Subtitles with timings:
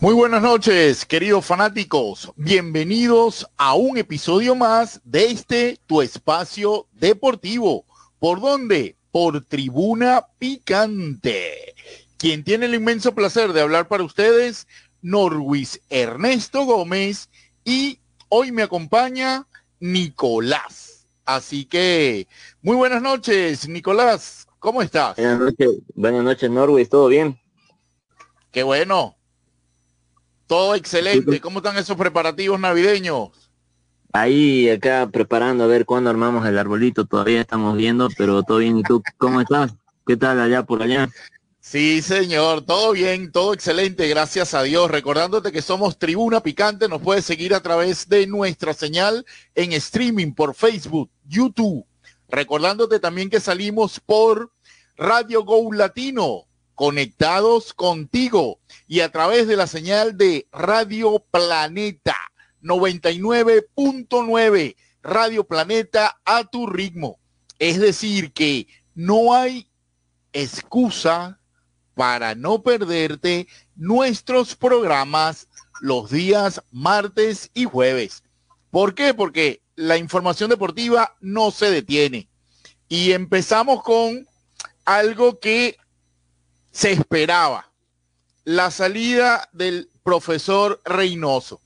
[0.00, 2.32] Muy buenas noches, queridos fanáticos.
[2.34, 7.84] Bienvenidos a un episodio más de este tu espacio deportivo.
[8.18, 8.96] ¿Por dónde?
[9.10, 11.74] Por Tribuna Picante.
[12.16, 14.66] Quien tiene el inmenso placer de hablar para ustedes,
[15.02, 17.28] Norwis Ernesto Gómez
[17.62, 19.48] y hoy me acompaña
[19.80, 21.08] Nicolás.
[21.26, 22.26] Así que
[22.62, 24.48] muy buenas noches, Nicolás.
[24.60, 25.16] ¿Cómo estás?
[25.16, 26.88] Buenas noches, buenas noches, Norwis.
[26.88, 27.38] ¿Todo bien?
[28.50, 29.19] Qué bueno.
[30.50, 31.40] Todo excelente.
[31.40, 33.28] ¿Cómo están esos preparativos navideños?
[34.12, 37.06] Ahí, acá preparando a ver cuándo armamos el arbolito.
[37.06, 38.76] Todavía estamos viendo, pero todo bien.
[38.76, 39.72] ¿Y tú cómo estás?
[40.04, 41.08] ¿Qué tal allá por allá?
[41.60, 44.90] Sí, señor, todo bien, todo excelente, gracias a Dios.
[44.90, 50.32] Recordándote que somos Tribuna Picante, nos puedes seguir a través de nuestra señal en streaming
[50.32, 51.86] por Facebook, YouTube.
[52.28, 54.50] Recordándote también que salimos por
[54.96, 56.48] Radio Go Latino,
[56.80, 62.16] conectados contigo y a través de la señal de Radio Planeta
[62.62, 67.18] 99.9, Radio Planeta a tu ritmo.
[67.58, 69.68] Es decir, que no hay
[70.32, 71.38] excusa
[71.94, 75.48] para no perderte nuestros programas
[75.82, 78.24] los días martes y jueves.
[78.70, 79.12] ¿Por qué?
[79.12, 82.30] Porque la información deportiva no se detiene.
[82.88, 84.26] Y empezamos con
[84.86, 85.76] algo que
[86.70, 87.70] se esperaba,
[88.44, 91.60] la salida del profesor Reynoso.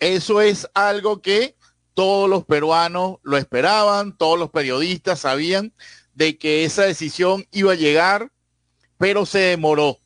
[0.00, 1.56] Eso es algo que
[1.94, 5.72] todos los peruanos lo esperaban, todos los periodistas sabían
[6.14, 8.30] de que esa decisión iba a llegar
[8.98, 9.98] pero se demoró.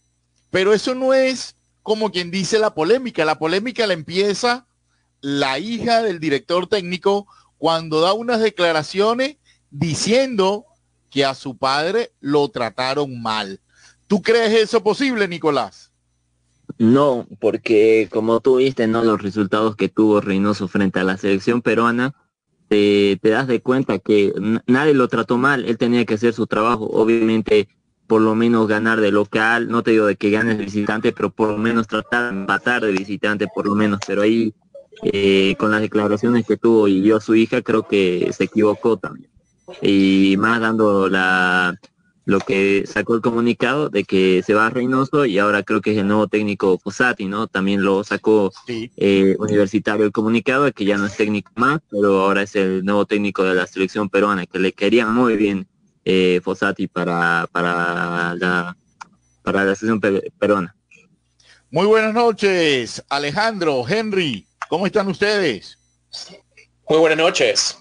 [0.51, 3.25] Pero eso no es como quien dice la polémica.
[3.25, 4.67] La polémica la empieza
[5.21, 7.27] la hija del director técnico
[7.59, 9.39] cuando da unas declaraciones
[9.71, 10.67] diciendo
[11.11, 13.61] que a su padre lo trataron mal.
[14.12, 15.91] ¿Tú crees eso posible, Nicolás?
[16.77, 19.03] No, porque como tú viste, ¿no?
[19.03, 22.15] Los resultados que tuvo Reynoso frente a la selección peruana,
[22.69, 24.34] te, das de cuenta que
[24.67, 26.91] nadie lo trató mal, él tenía que hacer su trabajo.
[26.93, 27.71] Obviamente
[28.06, 31.31] por lo menos ganar de local, no te digo de que ganes de visitante, pero
[31.31, 34.53] por lo menos tratar de empatar de visitante, por lo menos, pero ahí
[35.05, 39.31] eh, con las declaraciones que tuvo y dio su hija, creo que se equivocó también.
[39.81, 41.79] Y más dando la
[42.25, 45.93] lo que sacó el comunicado de que se va a Reynoso y ahora creo que
[45.93, 47.49] es el nuevo técnico Posati, ¿no?
[47.49, 52.21] También lo sacó eh, universitario el comunicado de que ya no es técnico más, pero
[52.21, 55.66] ahora es el nuevo técnico de la selección peruana, que le querían muy bien
[56.05, 58.77] eh, Fossati para, para, la,
[59.43, 60.77] para la sesión peruana.
[61.71, 65.78] Muy buenas noches, Alejandro, Henry, ¿cómo están ustedes?
[66.88, 67.78] Muy buenas noches.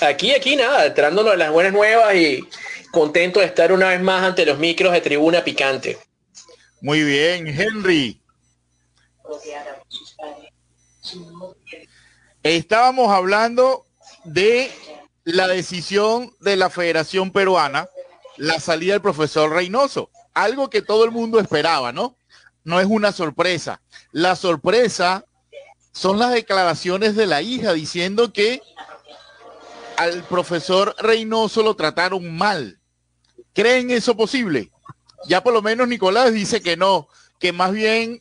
[0.00, 2.48] Aquí, aquí nada, entrándonos las buenas nuevas y
[2.92, 5.98] contento de estar una vez más ante los micros de Tribuna Picante.
[6.80, 8.20] Muy bien, Henry.
[12.42, 13.86] Estábamos hablando
[14.24, 14.70] de
[15.24, 17.88] la decisión de la Federación Peruana,
[18.36, 22.16] la salida del profesor Reynoso, algo que todo el mundo esperaba, ¿no?
[22.64, 23.80] No es una sorpresa.
[24.12, 25.24] La sorpresa
[25.92, 28.60] son las declaraciones de la hija diciendo que
[29.96, 32.80] al profesor Reynoso lo trataron mal.
[33.52, 34.70] ¿Creen eso posible?
[35.26, 37.08] Ya por lo menos Nicolás dice que no,
[37.38, 38.20] que más bien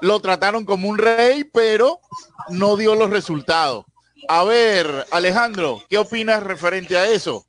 [0.00, 2.00] lo trataron como un rey, pero
[2.48, 3.84] no dio los resultados.
[4.28, 7.46] A ver, Alejandro, ¿qué opinas referente a eso?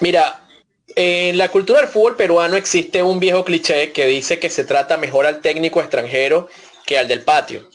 [0.00, 0.46] Mira,
[0.94, 4.96] en la cultura del fútbol peruano existe un viejo cliché que dice que se trata
[4.96, 6.48] mejor al técnico extranjero
[6.84, 7.68] que al del patio.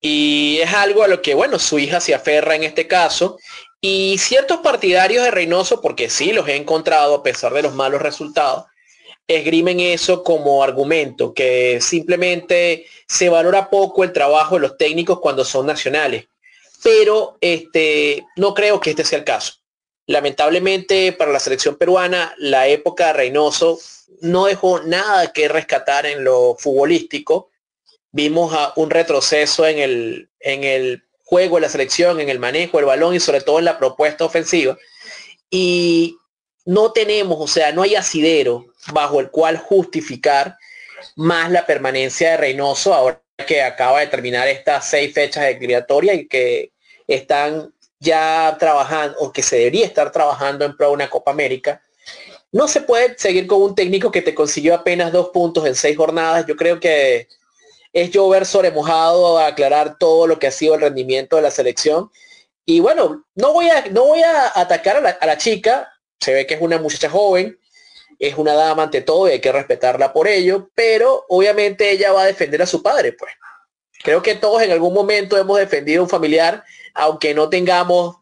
[0.00, 3.38] Y es algo a lo que, bueno, su hija se aferra en este caso.
[3.86, 8.00] Y ciertos partidarios de Reynoso, porque sí los he encontrado a pesar de los malos
[8.00, 8.64] resultados,
[9.26, 15.44] esgrimen eso como argumento, que simplemente se valora poco el trabajo de los técnicos cuando
[15.44, 16.26] son nacionales
[16.84, 19.54] pero este, no creo que este sea el caso.
[20.06, 23.78] lamentablemente para la selección peruana, la época de Reynoso
[24.20, 27.48] no dejó nada que rescatar en lo futbolístico.
[28.12, 32.76] Vimos a un retroceso en el, en el juego de la selección, en el manejo
[32.76, 34.76] del balón y sobre todo en la propuesta ofensiva.
[35.50, 36.16] Y
[36.64, 40.56] no tenemos, o sea, no hay asidero bajo el cual justificar
[41.16, 46.14] más la permanencia de Reynoso ahora que acaba de terminar estas seis fechas de criatoria
[46.14, 46.72] y que
[47.06, 51.82] están ya trabajando o que se debería estar trabajando en pro de una Copa América.
[52.52, 55.96] No se puede seguir con un técnico que te consiguió apenas dos puntos en seis
[55.96, 56.46] jornadas.
[56.46, 57.28] Yo creo que
[57.94, 61.52] es llover sobre mojado a aclarar todo lo que ha sido el rendimiento de la
[61.52, 62.10] selección.
[62.66, 65.88] Y bueno, no voy a, no voy a atacar a la, chica.
[66.18, 67.56] Se ve que es una muchacha joven,
[68.18, 72.22] es una dama ante todo y hay que respetarla por ello, pero obviamente ella va
[72.22, 73.32] a defender a su padre, pues.
[74.02, 76.64] Creo que todos en algún momento hemos defendido a un familiar,
[76.94, 78.16] aunque no tengamos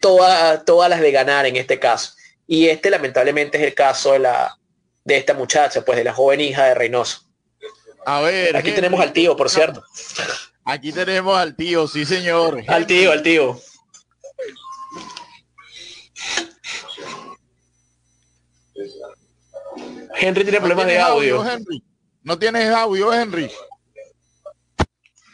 [0.00, 2.12] todas todas las de ganar en este caso.
[2.46, 4.56] Y este lamentablemente es el caso de la
[5.04, 7.27] de esta muchacha, pues de la joven hija de Reynoso.
[8.08, 8.56] A ver.
[8.56, 9.84] Aquí tenemos al tío, por cierto.
[10.64, 12.64] Aquí tenemos al tío, sí señor.
[12.66, 13.60] Al tío, al tío.
[20.18, 21.46] Henry tiene problemas de audio.
[21.46, 21.84] Henry.
[22.22, 23.50] No tienes audio, Henry.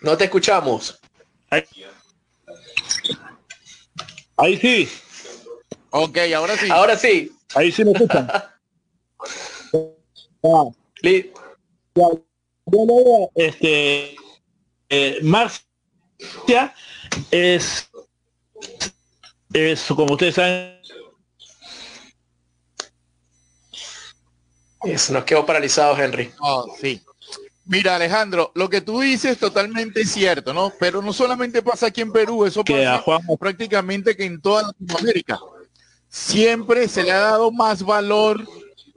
[0.02, 0.98] No te escuchamos.
[1.50, 1.62] Ahí,
[4.36, 4.88] ahí sí.
[5.90, 6.68] Ok, ahora sí.
[6.72, 7.32] Ahora sí.
[7.54, 8.28] Ahí sí me escuchan.
[10.46, 10.64] Ah,
[12.66, 14.16] luego, este
[14.88, 16.74] eh, Marcia
[17.30, 17.90] es
[19.52, 20.74] es como ustedes saben
[24.82, 26.30] Eso, nos quedó paralizado, Henry.
[26.40, 27.00] Oh, sí.
[27.64, 30.70] Mira, Alejandro, lo que tú dices es totalmente cierto, ¿no?
[30.78, 34.42] Pero no solamente pasa aquí en Perú, eso que a pasa Juan prácticamente que en
[34.42, 35.38] toda Latinoamérica.
[36.08, 38.46] Siempre se le ha dado más valor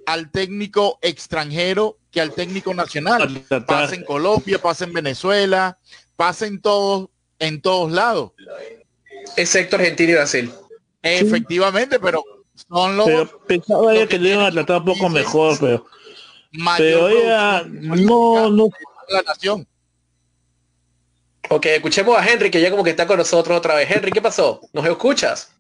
[0.06, 3.46] al técnico extranjero que al técnico nacional.
[3.68, 5.78] Pasa en Colombia, pasa en Venezuela,
[6.16, 8.32] pasa en todos, en todos lados.
[9.36, 10.52] Excepto Argentina y Brasil.
[11.04, 12.24] Efectivamente, pero
[12.68, 15.86] son los pero pensaba ella que le iban a tratar un poco mejor pero
[16.54, 18.70] mayor pero ella no no
[19.10, 19.68] la nación.
[21.50, 23.90] Ok, escuchemos a Henry, que ya como que está con nosotros otra vez.
[23.92, 24.60] Henry, ¿qué pasó?
[24.74, 25.52] ¿Nos escuchas?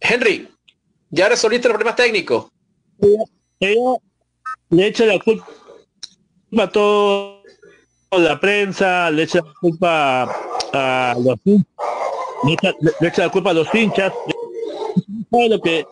[0.00, 0.52] Henry,
[1.12, 2.46] ¿ya resolviste los problemas técnicos?
[3.60, 3.96] ella
[4.70, 5.46] le echa la culpa
[6.58, 7.42] a todo
[8.10, 10.22] la prensa, le echa la culpa
[10.72, 11.62] a los le
[13.08, 14.12] echa, la culpa a los hinchas,
[15.30, 15.86] lo que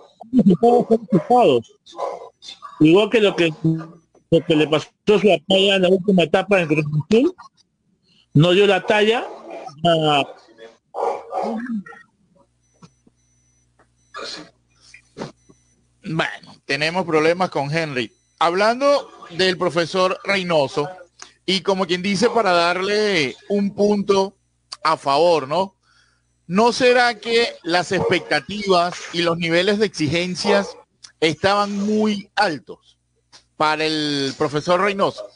[2.81, 3.53] igual que lo que
[4.31, 6.85] lo que le pasó a su batalla en la última etapa en Cruz
[8.35, 9.27] no dio la talla.
[9.85, 10.25] A-
[16.05, 18.13] Bueno, tenemos problemas con Henry.
[18.39, 20.89] Hablando del profesor Reynoso,
[21.45, 24.37] y como quien dice, para darle un punto
[24.83, 25.77] a favor, ¿no?
[26.47, 30.77] ¿No será que las expectativas y los niveles de exigencias
[31.21, 32.99] estaban muy altos
[33.57, 35.27] para el profesor Reynoso?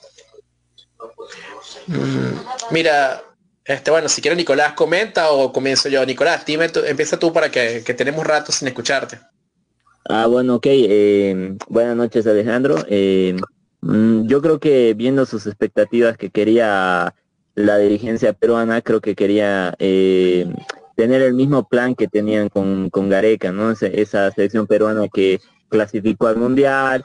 [2.70, 3.22] Mira,
[3.64, 6.04] este, bueno, si quiere Nicolás comenta o comienzo yo.
[6.04, 9.20] Nicolás, dime tú- empieza tú para que, que tenemos rato sin escucharte.
[10.06, 10.66] Ah, bueno, ok.
[10.66, 12.76] eh, buenas noches, Alejandro.
[12.88, 13.36] Eh,
[13.80, 17.14] mm, yo creo que viendo sus expectativas que quería
[17.54, 20.46] la dirigencia peruana, creo que quería eh,
[20.96, 23.70] tener el mismo plan que tenían con, con Gareca, ¿no?
[23.70, 27.04] Esa selección peruana que clasificó al Mundial,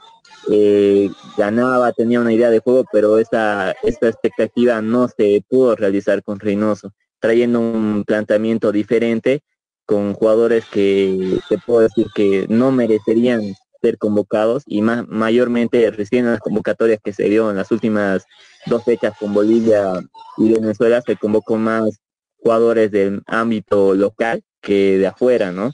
[0.52, 6.22] eh, ganaba, tenía una idea de juego, pero esa, esta expectativa no se pudo realizar
[6.24, 9.42] con Reynoso, trayendo un planteamiento diferente
[9.90, 16.26] con jugadores que te puedo decir que no merecerían ser convocados y más mayormente recién
[16.26, 18.28] en las convocatorias que se dio en las últimas
[18.68, 19.94] dos fechas con Bolivia
[20.38, 21.90] y Venezuela se convocó más
[22.38, 25.72] jugadores del ámbito local que de afuera, ¿no?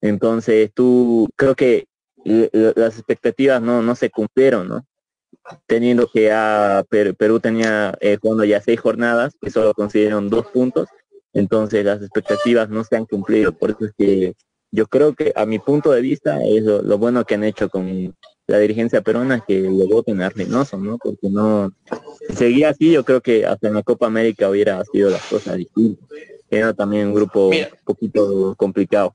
[0.00, 1.86] Entonces tú creo que
[2.22, 4.86] las expectativas no, no se cumplieron, ¿no?
[5.66, 10.86] Teniendo que a Perú tenía eh, jugando ya seis jornadas, que solo consiguieron dos puntos,
[11.32, 13.52] entonces las expectativas no se han cumplido.
[13.52, 14.34] Por eso es que
[14.70, 17.68] yo creo que a mi punto de vista es lo, lo bueno que han hecho
[17.68, 18.14] con
[18.46, 20.98] la dirigencia peruana que lo voten a Reynoso, ¿no?
[20.98, 21.72] Porque no,
[22.28, 25.56] si seguía así, yo creo que hasta en la Copa América hubiera sido las cosas
[25.56, 26.08] distintas.
[26.50, 27.70] Era también un grupo Mira.
[27.72, 29.14] un poquito complicado.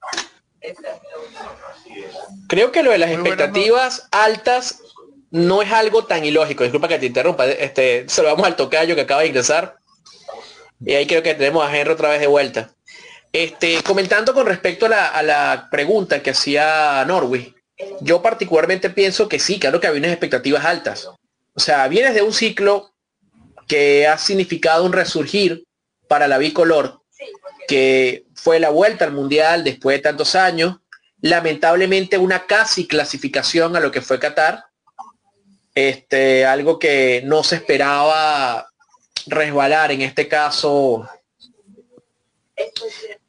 [2.48, 4.82] Creo que lo de las Muy expectativas altas
[5.30, 6.64] no es algo tan ilógico.
[6.64, 7.46] Disculpa que te interrumpa.
[7.48, 9.78] Este, saludamos al tocayo que acaba de ingresar.
[10.86, 12.72] Y ahí creo que tenemos a Henry otra vez de vuelta.
[13.34, 17.54] Este, comentando con respecto a la, pregunta que hacía Norway,
[18.02, 21.10] yo particularmente pienso que sí, claro que había unas expectativas altas.
[21.54, 22.94] O sea, vienes de un ciclo
[23.68, 25.66] que ha significado un resurgir
[26.08, 27.02] para la bicolor,
[27.68, 30.78] que fue la vuelta al mundial después de tantos años,
[31.22, 34.66] lamentablemente una casi clasificación a lo que fue Qatar,
[35.76, 38.67] este, algo que no se esperaba
[39.28, 41.08] resbalar en este caso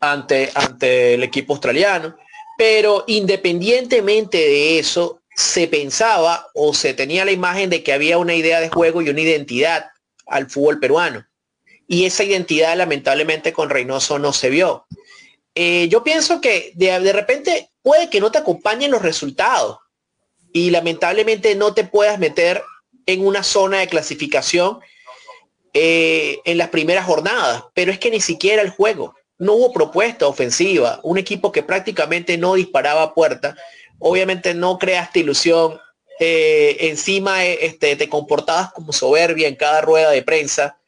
[0.00, 2.17] ante, ante el equipo australiano.
[2.57, 8.35] Pero independientemente de eso, se pensaba o se tenía la imagen de que había una
[8.35, 9.87] idea de juego y una identidad
[10.26, 11.25] al fútbol peruano.
[11.87, 14.87] Y esa identidad lamentablemente con Reynoso no se vio.
[15.55, 19.78] Eh, yo pienso que de, de repente puede que no te acompañen los resultados
[20.52, 22.62] y lamentablemente no te puedas meter
[23.07, 24.81] en una zona de clasificación
[25.80, 30.26] eh, en las primeras jornadas, pero es que ni siquiera el juego, no hubo propuesta
[30.26, 33.56] ofensiva, un equipo que prácticamente no disparaba puerta,
[34.00, 35.78] obviamente no creaste ilusión,
[36.18, 40.80] eh, encima este, te comportabas como soberbia en cada rueda de prensa,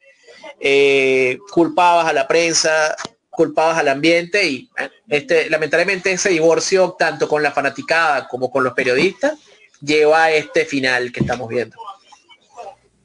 [0.59, 2.93] eh, culpabas a la prensa,
[3.29, 4.69] culpabas al ambiente y
[5.07, 9.39] este, lamentablemente ese divorcio tanto con la fanaticada como con los periodistas
[9.79, 11.77] lleva a este final que estamos viendo.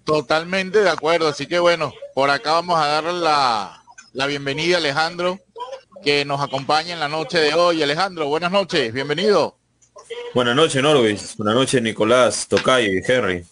[0.07, 3.83] Totalmente de acuerdo, así que bueno, por acá vamos a darle la,
[4.13, 5.41] la bienvenida a Alejandro,
[6.01, 7.83] que nos acompaña en la noche de hoy.
[7.83, 9.59] Alejandro, buenas noches, bienvenido.
[10.33, 11.37] Buenas noches, Norvis.
[11.37, 13.45] Buenas noches, Nicolás, Tocayo y Henry.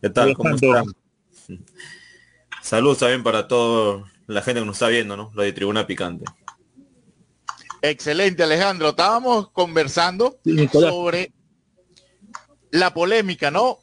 [0.00, 0.34] ¿Qué tal?
[0.34, 0.84] ¿Cómo están?
[2.60, 5.30] Saludos también para toda la gente que nos está viendo, ¿no?
[5.32, 6.24] Lo de Tribuna Picante.
[7.82, 8.88] Excelente, Alejandro.
[8.88, 10.40] Estábamos conversando
[10.72, 11.32] sobre
[12.72, 13.78] la polémica, ¿no?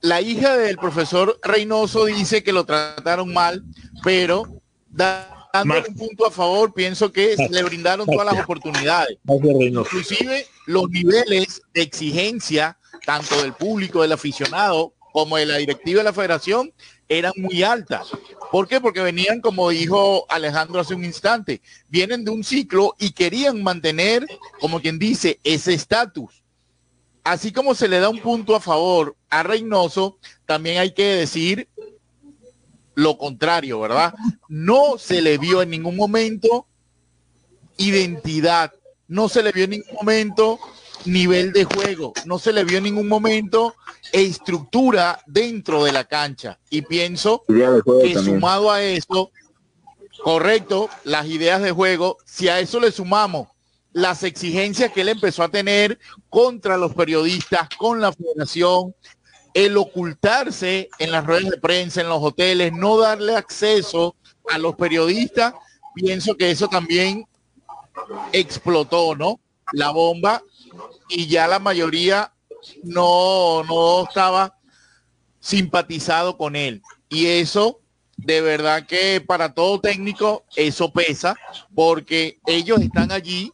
[0.00, 3.64] La hija del profesor Reynoso dice que lo trataron mal,
[4.04, 4.44] pero
[4.90, 9.18] dando un punto a favor, pienso que le brindaron todas las oportunidades.
[9.26, 16.04] Inclusive los niveles de exigencia, tanto del público, del aficionado, como de la directiva de
[16.04, 16.72] la federación,
[17.08, 18.08] eran muy altas.
[18.52, 18.80] ¿Por qué?
[18.80, 24.26] Porque venían, como dijo Alejandro hace un instante, vienen de un ciclo y querían mantener,
[24.60, 26.44] como quien dice, ese estatus
[27.28, 31.68] así como se le da un punto a favor a Reynoso, también hay que decir
[32.94, 34.14] lo contrario, ¿verdad?
[34.48, 36.66] No se le vio en ningún momento
[37.76, 38.72] identidad,
[39.06, 40.58] no se le vio en ningún momento
[41.04, 43.74] nivel de juego, no se le vio en ningún momento
[44.10, 46.58] estructura dentro de la cancha.
[46.70, 49.30] Y pienso que sumado a eso,
[50.24, 53.48] correcto, las ideas de juego, si a eso le sumamos
[53.98, 55.98] las exigencias que él empezó a tener
[56.30, 58.94] contra los periodistas, con la federación,
[59.54, 64.14] el ocultarse en las redes de prensa, en los hoteles, no darle acceso
[64.52, 65.52] a los periodistas,
[65.96, 67.26] pienso que eso también
[68.30, 69.40] explotó, ¿no?
[69.72, 70.44] La bomba
[71.08, 72.32] y ya la mayoría
[72.84, 74.60] no, no estaba
[75.40, 76.82] simpatizado con él.
[77.08, 77.80] Y eso,
[78.16, 81.34] de verdad que para todo técnico, eso pesa,
[81.74, 83.52] porque ellos están allí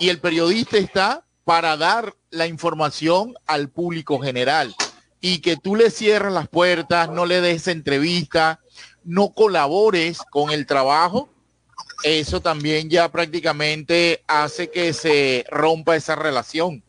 [0.00, 4.74] y el periodista está para dar la información al público general
[5.20, 8.60] y que tú le cierras las puertas, no le des entrevista,
[9.04, 11.28] no colabores con el trabajo,
[12.02, 16.82] eso también ya prácticamente hace que se rompa esa relación.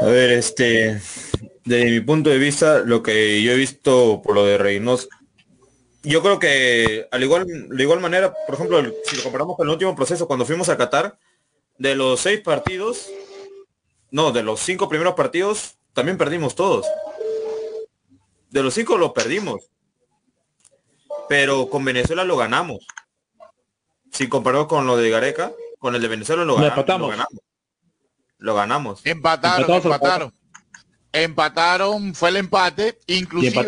[0.00, 1.00] A ver, este,
[1.64, 5.08] desde mi punto de vista, lo que yo he visto por lo de Reynoso,
[6.02, 9.72] yo creo que al igual, de igual manera, por ejemplo, si lo comparamos con el
[9.72, 11.18] último proceso, cuando fuimos a Qatar,
[11.78, 13.08] de los seis partidos,
[14.10, 16.86] no, de los cinco primeros partidos, también perdimos todos.
[18.50, 19.70] De los cinco lo perdimos.
[21.28, 22.86] Pero con Venezuela lo ganamos.
[24.12, 27.40] Si comparado con lo de Gareca, con el de Venezuela lo, ganamos, lo ganamos.
[28.38, 29.00] Lo ganamos.
[29.04, 30.34] Empataron, empataron.
[31.12, 33.64] Empataron, fue el empate, inclusive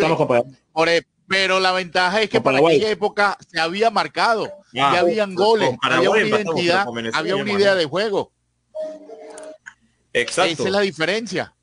[0.72, 0.88] por,
[1.30, 6.10] pero la ventaja es que para, aquella época se había marcado, ya habían goles, había
[6.10, 8.32] una identidad, había una idea de juego.
[10.12, 10.50] Exacto.
[10.50, 11.54] Esa es la diferencia.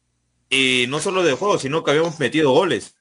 [0.49, 2.95] Y no solo de juego, sino que habíamos metido goles.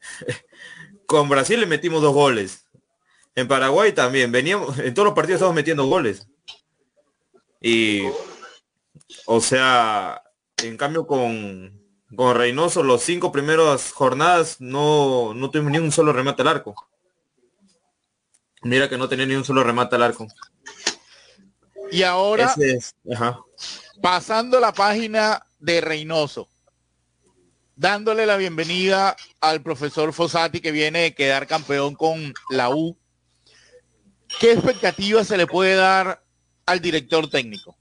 [1.06, 2.66] Con Brasil le metimos dos goles.
[3.36, 4.32] En Paraguay también.
[4.32, 6.26] Veníamos, en todos los partidos estamos metiendo goles.
[7.60, 8.02] Y,
[9.26, 10.24] o sea,
[10.56, 11.77] en cambio con,
[12.16, 16.74] con Reynoso los cinco primeras jornadas no, no tuvimos ni un solo remate al arco.
[18.62, 20.26] Mira que no tenía ni un solo remate al arco.
[21.90, 22.54] Y ahora,
[24.02, 26.48] pasando la página de Reynoso,
[27.76, 32.98] dándole la bienvenida al profesor Fossati que viene de quedar campeón con la U.
[34.40, 36.22] ¿Qué expectativa se le puede dar
[36.66, 37.77] al director técnico?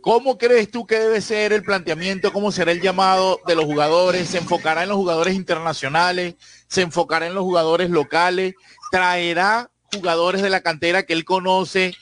[0.00, 2.32] ¿Cómo crees tú que debe ser el planteamiento?
[2.32, 4.28] ¿Cómo será el llamado de los jugadores?
[4.28, 6.36] ¿Se enfocará en los jugadores internacionales?
[6.68, 8.54] ¿Se enfocará en los jugadores locales?
[8.90, 11.94] ¿Traerá jugadores de la cantera que él conoce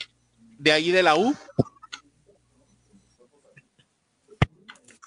[0.57, 1.35] de ahí de la U?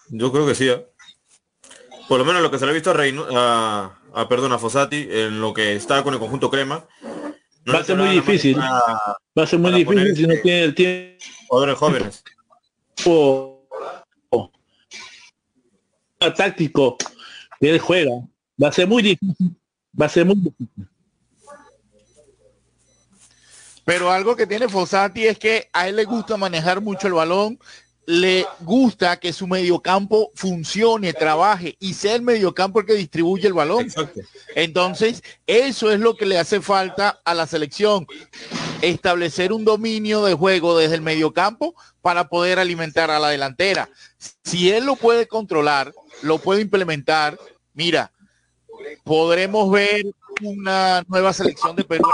[0.09, 0.69] Yo creo que sí.
[0.69, 0.87] ¿eh?
[2.09, 4.59] Por lo menos lo que se le ha visto a, Reino, a, a, perdón, a
[4.59, 6.87] Fossati en lo que está con el conjunto crema.
[7.65, 8.57] No va a ser muy difícil.
[8.57, 8.83] Para,
[9.39, 11.25] va a ser muy difícil si no tiene el tiempo.
[11.49, 12.25] Jugadores jóvenes.
[16.37, 16.97] Táctico
[17.61, 18.13] que él juega.
[18.63, 19.57] Va a ser muy difícil.
[20.01, 20.89] Va a ser muy difícil.
[23.85, 27.59] Pero algo que tiene Fossati es que a él le gusta manejar mucho el balón,
[28.07, 33.53] le gusta que su mediocampo funcione, trabaje y sea el mediocampo el que distribuye el
[33.53, 33.83] balón.
[33.83, 34.21] Exacto.
[34.55, 38.07] Entonces, eso es lo que le hace falta a la selección.
[38.83, 43.89] Establecer un dominio de juego desde el mediocampo para poder alimentar a la delantera.
[44.45, 47.39] Si él lo puede controlar, lo puede implementar,
[47.73, 48.13] mira,
[49.05, 50.07] podremos ver
[50.43, 52.11] una nueva selección de Perú.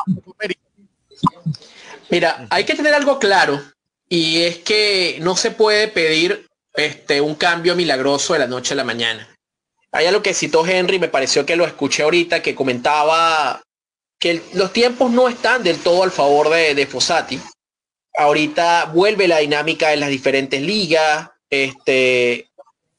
[2.10, 3.60] Mira, hay que tener algo claro
[4.08, 8.76] y es que no se puede pedir este, un cambio milagroso de la noche a
[8.76, 9.28] la mañana.
[9.92, 13.62] Hay algo que citó Henry, me pareció que lo escuché ahorita, que comentaba
[14.18, 17.40] que los tiempos no están del todo al favor de, de Fossati.
[18.18, 21.30] Ahorita vuelve la dinámica en las diferentes ligas.
[21.48, 22.50] Este,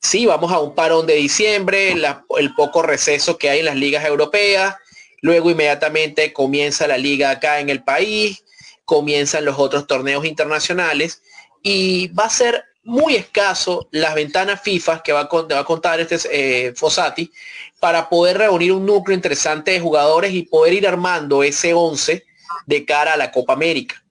[0.02, 1.94] sí, vamos a un parón de diciembre,
[2.38, 4.76] el poco receso que hay en las ligas europeas.
[5.22, 8.44] Luego inmediatamente comienza la liga acá en el país
[8.90, 11.22] comienzan los otros torneos internacionales
[11.62, 16.00] y va a ser muy escaso las ventanas FIFA que va a, va a contar
[16.00, 17.32] este eh, Fossati
[17.80, 22.26] para poder reunir un núcleo interesante de jugadores y poder ir armando ese 11
[22.66, 24.04] de cara a la Copa América.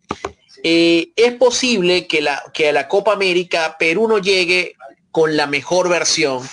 [0.62, 4.74] Eh, es posible que, la, a la Copa América Perú no llegue
[5.10, 6.48] con la mejor versión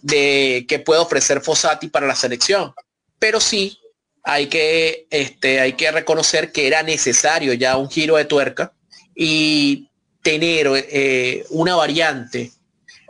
[0.00, 2.74] de que puede ofrecer Fossati para la selección,
[3.18, 3.78] pero sí
[4.24, 8.72] hay que, este, hay que reconocer que era necesario ya un giro de tuerca
[9.14, 9.88] y
[10.22, 12.52] tener eh, una variante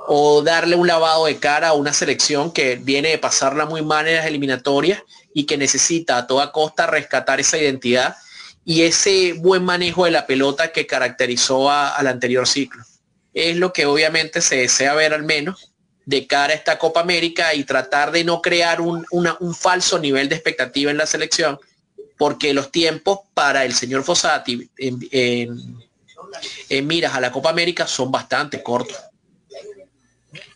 [0.06, 4.08] o darle un lavado de cara a una selección que viene de pasarla muy mal
[4.08, 8.16] en las eliminatorias y que necesita a toda costa rescatar esa identidad
[8.64, 12.84] y ese buen manejo de la pelota que caracterizó al anterior ciclo.
[13.34, 15.72] Es lo que obviamente se desea ver al menos
[16.04, 20.28] de cara a esta Copa América y tratar de no crear un, un falso nivel
[20.28, 21.58] de expectativa en la selección,
[22.18, 25.78] porque los tiempos para el señor Fossati en, en,
[26.68, 28.98] en miras a la Copa América son bastante cortos.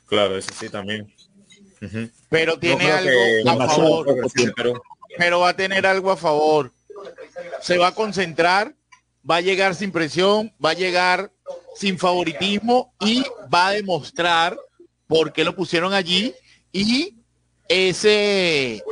[0.06, 1.12] Claro, eso sí también.
[1.82, 2.10] Uh -huh.
[2.28, 4.16] Pero tiene algo a favor.
[4.54, 4.82] Pero...
[5.18, 6.72] pero va a tener algo a favor.
[7.66, 8.76] Se va a concentrar,
[9.28, 11.32] va a llegar sin presión, va a llegar
[11.74, 14.56] sin favoritismo y va a demostrar
[15.08, 16.32] por qué lo pusieron allí
[16.70, 17.16] y
[17.68, 18.84] ese,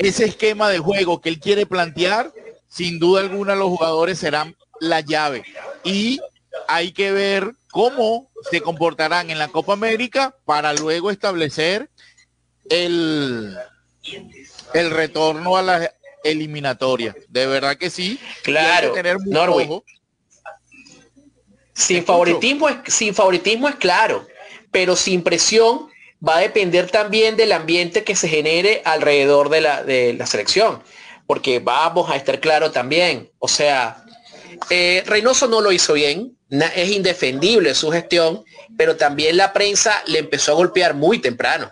[0.00, 2.32] ese esquema de juego que él quiere plantear,
[2.66, 5.44] sin duda alguna los jugadores serán la llave.
[5.84, 6.18] Y
[6.66, 11.88] hay que ver cómo se comportarán en la Copa América para luego establecer
[12.68, 13.56] el,
[14.72, 15.92] el retorno a la
[16.24, 17.14] eliminatoria.
[17.28, 18.18] De verdad que sí.
[18.42, 18.92] Claro.
[18.92, 19.18] Que tener.
[21.72, 24.26] Sin favoritismo, es, sin favoritismo es claro
[24.74, 25.88] pero sin presión
[26.26, 30.82] va a depender también del ambiente que se genere alrededor de la, de la selección.
[31.28, 34.04] Porque vamos a estar claro también, o sea,
[34.68, 38.44] eh, Reynoso no lo hizo bien, es indefendible su gestión,
[38.76, 41.70] pero también la prensa le empezó a golpear muy temprano.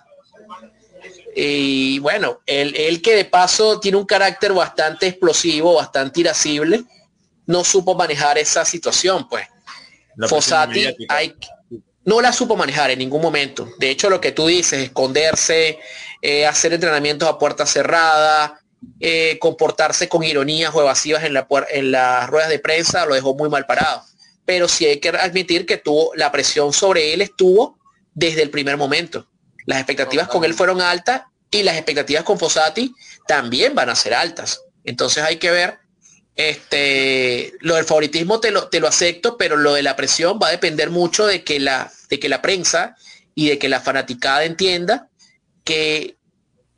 [1.34, 6.84] Y bueno, él, él que de paso tiene un carácter bastante explosivo, bastante irascible,
[7.46, 9.46] no supo manejar esa situación, pues.
[10.16, 11.34] La Fossati hay,
[12.04, 13.68] no la supo manejar en ningún momento.
[13.78, 15.78] De hecho, lo que tú dices, esconderse,
[16.20, 18.60] eh, hacer entrenamientos a puerta cerrada,
[19.00, 23.34] eh, comportarse con ironías o evasivas en, la, en las ruedas de prensa, lo dejó
[23.34, 24.02] muy mal parado.
[24.44, 27.78] Pero sí hay que admitir que tuvo la presión sobre él estuvo
[28.12, 29.26] desde el primer momento.
[29.66, 32.94] Las expectativas con él fueron altas y las expectativas con Fossati
[33.26, 34.62] también van a ser altas.
[34.84, 35.78] Entonces hay que ver
[36.34, 40.48] este, lo del favoritismo te lo, te lo acepto, pero lo de la presión va
[40.48, 42.96] a depender mucho de que la, de que la prensa
[43.34, 45.08] y de que la fanaticada entienda
[45.64, 46.16] que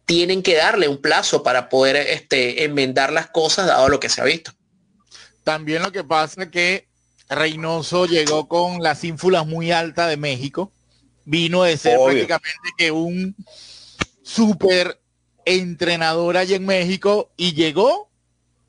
[0.07, 4.21] tienen que darle un plazo para poder este, enmendar las cosas dado lo que se
[4.21, 4.53] ha visto.
[5.45, 6.89] También lo que pasa es que
[7.29, 10.73] Reynoso llegó con las ínfulas muy altas de México
[11.25, 12.27] vino de ser Obvio.
[12.27, 13.35] prácticamente que un
[14.23, 15.01] super
[15.45, 18.11] entrenador allá en México y llegó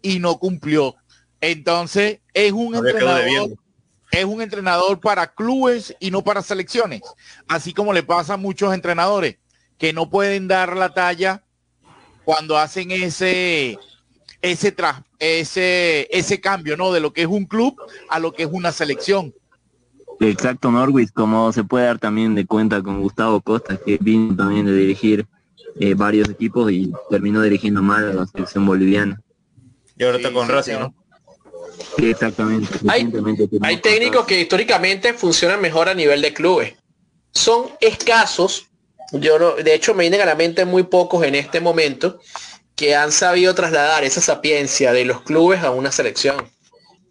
[0.01, 0.95] y no cumplió.
[1.41, 3.57] Entonces es un entrenador,
[4.11, 7.01] es un entrenador para clubes y no para selecciones,
[7.47, 9.37] así como le pasa a muchos entrenadores
[9.77, 11.43] que no pueden dar la talla
[12.23, 13.77] cuando hacen ese
[14.41, 16.91] ese tras ese ese cambio, ¿no?
[16.91, 17.75] De lo que es un club
[18.09, 19.33] a lo que es una selección.
[20.19, 24.65] Exacto, Norwich, como se puede dar también de cuenta con Gustavo Costa, que vino también
[24.65, 25.25] de dirigir
[25.79, 29.19] eh, varios equipos y terminó dirigiendo mal a la selección boliviana.
[29.97, 30.73] Y ahora está Sí, con sí, Racing.
[30.79, 30.93] ¿no?
[31.97, 32.67] Sí, exactamente.
[33.61, 36.73] Hay- técnicos que históricamente funcionan mejor a nivel de clubes.
[37.33, 38.67] Son escasos.
[39.11, 42.19] Yo no- de hecho, me vienen a la mente muy pocos en este momento
[42.75, 46.37] que han sabido trasladar esa sapiencia de los clubes a una selección.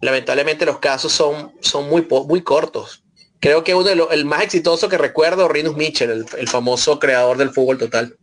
[0.04, 3.02] Lamentablemente los casos son, son muy, muy cortos.
[3.40, 6.98] Creo que uno de los, el más exitoso que recuerdo, Rinus Mitchell, el, el famoso
[6.98, 8.16] creador del fútbol total.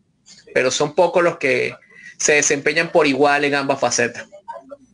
[0.54, 1.74] Pero son pocos los que
[2.20, 4.28] se desempeñan por igual en ambas facetas.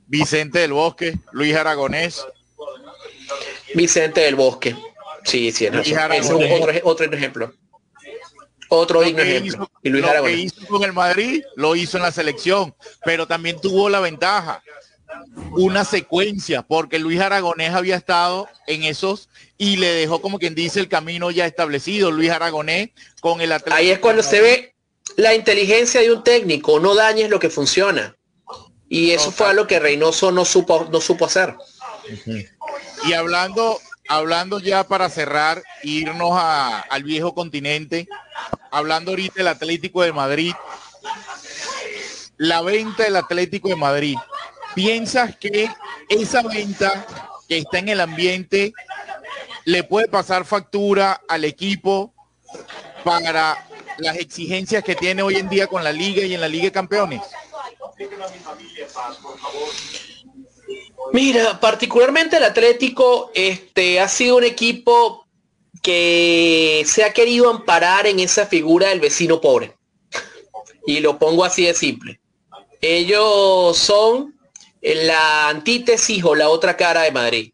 [0.07, 2.25] Vicente del Bosque, Luis Aragonés,
[3.75, 4.75] Vicente del Bosque.
[5.25, 5.71] Sí, sí, es
[6.31, 7.53] otro, otro ejemplo.
[8.69, 9.47] Otro digno ejemplo.
[9.63, 12.73] hizo- Y Luis lo que hizo con el Madrid lo hizo en la selección,
[13.03, 14.61] pero también tuvo la ventaja,
[15.51, 20.79] una secuencia, porque Luis Aragonés había estado en esos y le dejó como quien dice
[20.79, 22.11] el camino ya establecido.
[22.11, 22.89] Luis Aragonés
[23.21, 23.75] con el Atlético.
[23.77, 24.75] Ahí es cuando se ve
[25.15, 28.15] la inteligencia de un técnico, no dañes lo que funciona.
[28.89, 31.55] Y eso fue algo que Reynoso no supo, no supo hacer.
[33.05, 38.07] Y hablando, hablando ya para cerrar, irnos a- al viejo continente,
[38.71, 40.53] hablando ahorita del Atlético de Madrid,
[42.37, 44.15] la venta del Atlético de Madrid.
[44.75, 45.69] ¿Piensas que
[46.09, 47.05] esa venta
[47.47, 48.73] que está en el ambiente
[49.65, 52.13] le puede pasar factura al equipo
[53.03, 56.65] para las exigencias que tiene hoy en día con la liga y en la Liga
[56.65, 57.21] de Campeones?
[61.13, 65.25] Mira, particularmente el Atlético este, ha sido un equipo
[65.81, 69.73] que se ha querido amparar en esa figura del vecino pobre.
[70.85, 72.19] Y lo pongo así de simple.
[72.81, 74.36] Ellos son
[74.95, 77.53] la antítesis o la otra cara de Madrid.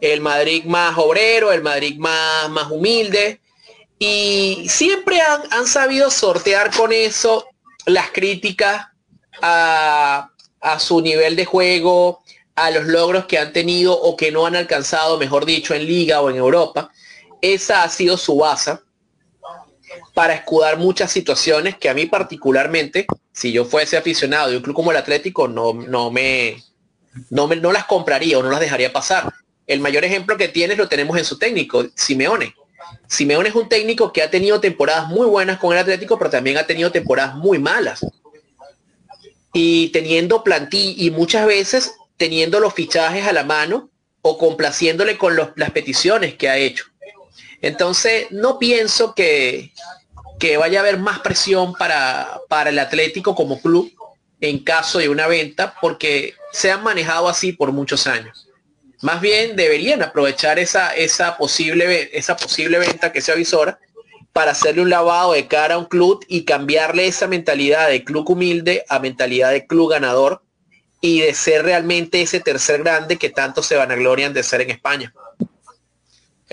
[0.00, 3.40] El Madrid más obrero, el Madrid más, más humilde.
[3.98, 7.46] Y siempre han, han sabido sortear con eso
[7.86, 8.86] las críticas
[9.40, 12.22] a, a su nivel de juego,
[12.54, 16.20] a los logros que han tenido o que no han alcanzado, mejor dicho, en liga
[16.20, 16.90] o en Europa.
[17.40, 18.78] Esa ha sido su base
[20.14, 24.76] para escudar muchas situaciones que a mí particularmente, si yo fuese aficionado de un club
[24.76, 26.62] como el Atlético, no, no me,
[27.30, 29.30] no me no las compraría o no las dejaría pasar.
[29.66, 32.54] El mayor ejemplo que tienes lo tenemos en su técnico, Simeone.
[33.08, 36.58] Simeone es un técnico que ha tenido temporadas muy buenas con el Atlético, pero también
[36.58, 38.06] ha tenido temporadas muy malas.
[39.52, 43.90] Y teniendo plantilla y muchas veces teniendo los fichajes a la mano
[44.22, 46.84] o complaciéndole con los- las peticiones que ha hecho.
[47.60, 49.72] Entonces, no pienso que,
[50.44, 53.90] que vaya a haber más presión para, para el Atlético como club
[54.42, 58.46] en caso de una venta, porque se han manejado así por muchos años.
[59.00, 63.78] Más bien deberían aprovechar esa, esa, posible, esa posible venta que se avisora
[64.34, 68.28] para hacerle un lavado de cara a un club y cambiarle esa mentalidad de club
[68.28, 70.42] humilde a mentalidad de club ganador
[71.00, 75.14] y de ser realmente ese tercer grande que tanto se vanaglorian de ser en España.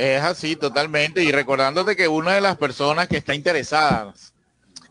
[0.02, 1.24] Es así, totalmente.
[1.24, 4.16] Y recordándote que una de las personas que está interesada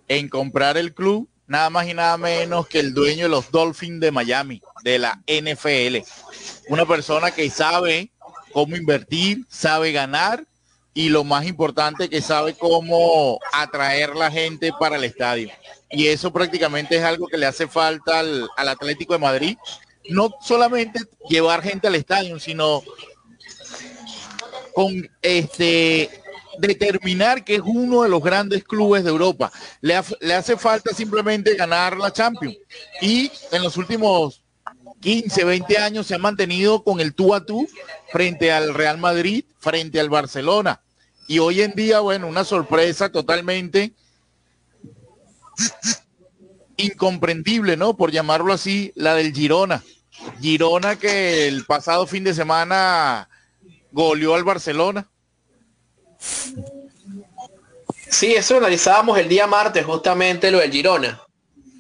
[0.06, 3.98] en comprar el club, nada más y nada menos que el dueño de los Dolphins
[3.98, 6.06] de Miami, de la NFL.
[6.68, 8.12] Una persona que sabe
[8.52, 10.44] cómo invertir, sabe ganar
[10.94, 15.50] y lo más importante que sabe cómo atraer la gente para el estadio.
[15.90, 19.56] Y eso prácticamente es algo que le hace falta al, al Atlético de Madrid.
[20.08, 22.84] No solamente llevar gente al estadio, sino
[24.74, 26.10] con este
[26.58, 29.50] determinar que es uno de los grandes clubes de Europa.
[29.80, 32.58] Le, le hace falta simplemente ganar la Champions.
[33.00, 34.42] Y en los últimos
[35.00, 37.66] 15, 20 años se ha mantenido con el tú a tú
[38.12, 40.80] frente al Real Madrid, frente al Barcelona.
[41.26, 43.92] Y hoy en día, bueno, una sorpresa totalmente
[46.76, 47.96] incomprendible, ¿no?
[47.96, 49.82] Por llamarlo así, la del Girona.
[50.40, 53.29] Girona que el pasado fin de semana
[53.92, 55.08] goleó al Barcelona.
[58.08, 61.20] Sí, eso lo analizábamos el día martes, justamente lo del Girona.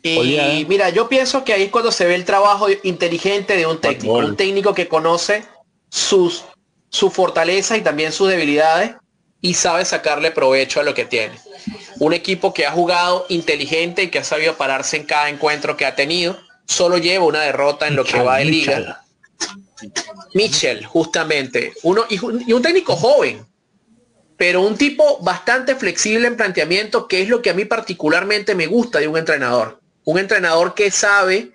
[0.02, 0.64] Y Olía, ¿eh?
[0.66, 4.14] mira, yo pienso que ahí es cuando se ve el trabajo inteligente de un técnico,
[4.14, 5.44] un técnico que conoce
[5.90, 6.44] sus,
[6.88, 8.92] sus fortalezas y también sus debilidades
[9.42, 11.38] y sabe sacarle provecho a lo que tiene.
[11.98, 15.84] Un equipo que ha jugado inteligente y que ha sabido pararse en cada encuentro que
[15.84, 18.99] ha tenido, solo lleva una derrota en lo que va de liga.
[20.34, 22.18] Mitchell, justamente, uno y,
[22.52, 23.46] un técnico joven,
[24.36, 28.66] pero un tipo bastante flexible en planteamiento, que es lo que a mí particularmente me
[28.66, 29.80] gusta de un entrenador.
[30.04, 31.52] Un entrenador que sabe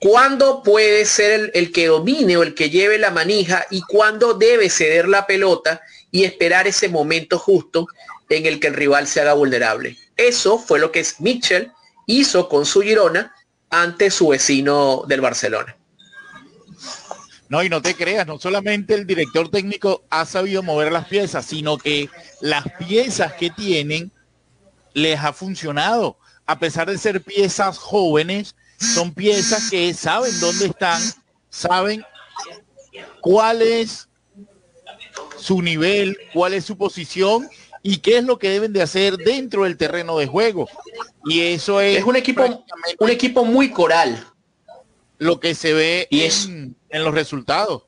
[0.00, 4.70] cuándo puede ser el, que domine o el que lleve la manija y cuándo debe
[4.70, 7.86] ceder la pelota y esperar ese momento justo
[8.28, 9.96] en el que el rival se haga vulnerable.
[10.16, 11.72] Eso fue lo que Mitchell
[12.06, 13.34] hizo con su Girona
[13.70, 15.77] ante su vecino del Barcelona.
[17.48, 21.46] No, y no te creas, no solamente el director técnico ha sabido mover las piezas,
[21.46, 24.12] sino que las piezas que tienen
[24.92, 26.18] les ha funcionado.
[26.46, 31.00] A pesar de ser piezas jóvenes, son piezas que saben dónde están,
[31.48, 32.04] saben
[33.20, 34.08] cuál es
[35.38, 37.48] su nivel, cuál es su posición
[37.82, 40.68] y qué es lo que deben de hacer dentro del terreno de juego.
[41.24, 42.64] Y eso es, es un equipo
[42.98, 44.26] un equipo muy coral.
[45.18, 47.84] Lo que se ve y es, en, en los resultados.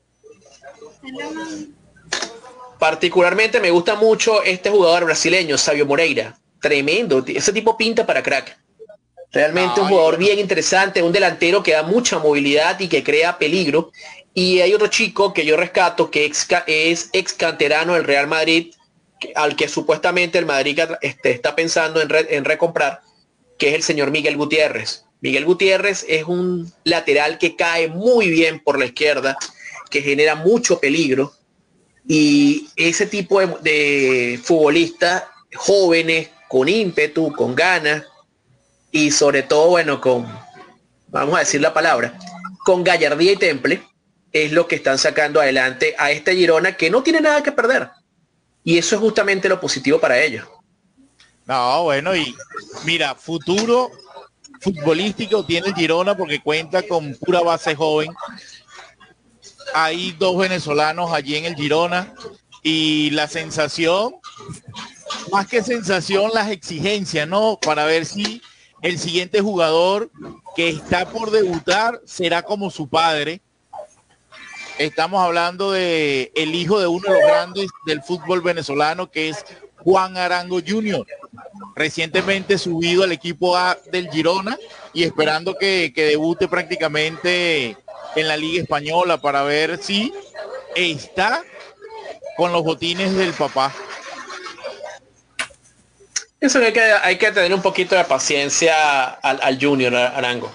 [2.79, 6.37] Particularmente me gusta mucho este jugador brasileño, Sabio Moreira.
[6.59, 7.23] Tremendo.
[7.25, 8.57] Ese tipo pinta para crack.
[9.31, 13.91] Realmente un jugador bien interesante, un delantero que da mucha movilidad y que crea peligro.
[14.33, 16.25] Y hay otro chico que yo rescato que
[16.67, 18.73] es ex canterano del Real Madrid,
[19.35, 23.01] al que supuestamente el Madrid este, está pensando en, en recomprar,
[23.57, 25.05] que es el señor Miguel Gutiérrez.
[25.21, 29.37] Miguel Gutiérrez es un lateral que cae muy bien por la izquierda,
[29.89, 31.33] que genera mucho peligro.
[32.07, 35.23] Y ese tipo de, futbolistas
[35.55, 38.03] jóvenes, con ímpetu, con ganas,
[38.91, 40.27] y sobre todo, bueno, con,
[41.07, 42.17] vamos a decir la palabra,
[42.65, 43.83] con gallardía y temple,
[44.33, 47.89] es lo que están sacando adelante a este Girona que no tiene nada que perder.
[48.63, 50.47] Y eso es justamente lo positivo para ellos.
[51.45, 52.35] No, bueno, y
[52.85, 53.91] mira, futuro
[54.61, 58.13] futbolístico tiene el Girona porque cuenta con pura base joven.
[59.73, 62.13] Hay dos venezolanos allí en el Girona
[62.63, 64.15] y la sensación,
[65.31, 67.57] más que sensación, las exigencias, ¿no?
[67.59, 68.41] Para ver si
[68.81, 70.11] el siguiente jugador
[70.55, 73.41] que está por debutar será como su padre.
[74.77, 79.43] Estamos hablando de el hijo de uno de los grandes del fútbol venezolano, que es
[79.83, 81.05] Juan Arango Jr.,
[81.75, 84.57] recientemente subido al equipo A del Girona
[84.93, 87.77] y esperando que, que debute prácticamente
[88.15, 90.13] en la Liga Española para ver si
[90.75, 91.43] está
[92.37, 93.73] con los botines del papá.
[96.39, 100.51] Eso que hay, que hay que tener un poquito de paciencia al, Junior Arango.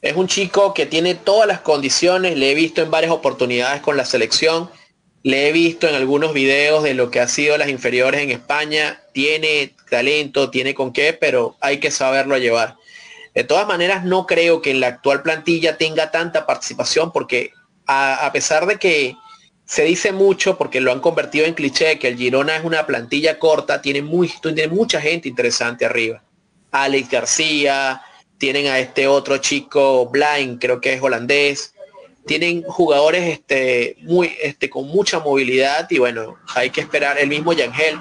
[0.00, 3.96] Es un chico que tiene todas las condiciones, le he visto en varias oportunidades con
[3.96, 4.70] la selección,
[5.24, 9.00] le he visto en algunos videos de lo que ha sido las inferiores en España,
[9.12, 12.76] tiene talento, tiene con qué, pero hay que saberlo llevar.
[13.34, 17.50] De todas maneras, no creo que en la actual plantilla tenga tanta participación porque
[17.86, 19.16] a pesar de que
[19.66, 23.38] se dice mucho porque lo han convertido en cliché que el Girona es una plantilla
[23.38, 24.02] corta, tiene,
[24.42, 26.22] tiene mucha gente interesante arriba.
[26.70, 28.02] Alex García,
[28.36, 31.73] tienen a este otro chico Blind, creo que es holandés.
[32.26, 37.52] Tienen jugadores este, muy, este, con mucha movilidad y bueno, hay que esperar, el mismo
[37.52, 37.98] Yangel,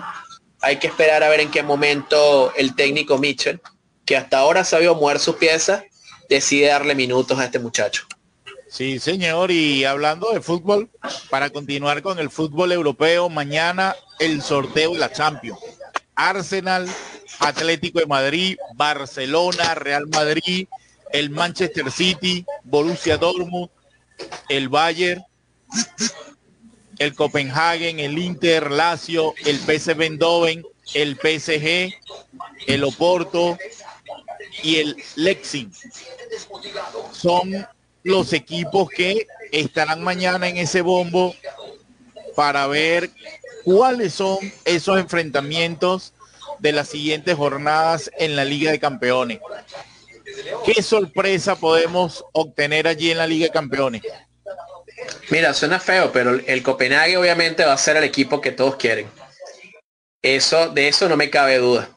[0.62, 3.60] hay que esperar a ver en qué momento el técnico Mitchell,
[4.06, 5.84] que hasta ahora sabido mover sus piezas,
[6.30, 8.06] decide darle minutos a este muchacho.
[8.74, 9.52] Sí, señor.
[9.52, 10.90] Y hablando de fútbol,
[11.30, 15.60] para continuar con el fútbol europeo, mañana el sorteo de la Champions.
[16.16, 16.90] Arsenal,
[17.40, 20.68] Atlético de Madrid, Barcelona, Real Madrid,
[21.12, 23.70] el Manchester City, Borussia Dortmund,
[24.50, 25.24] el Bayern,
[27.00, 31.94] el Copenhagen, el Inter, Lazio, el PSV Eindhoven, el PSG,
[32.68, 33.58] el Oporto
[34.62, 35.72] y el Lexing.
[37.12, 37.68] Son
[38.04, 41.36] los equipos que estarán mañana en ese bombo
[42.36, 43.12] para ver
[43.64, 46.14] cuáles son esos enfrentamientos
[46.60, 49.40] de las siguientes jornadas en la Liga de Campeones.
[50.66, 54.02] ¿Qué sorpresa podemos obtener allí en la Liga Campeones?
[55.30, 59.10] Mira, suena feo, pero el Copenhague obviamente va a ser el equipo que todos quieren.
[60.22, 61.90] Eso, de eso no me cabe duda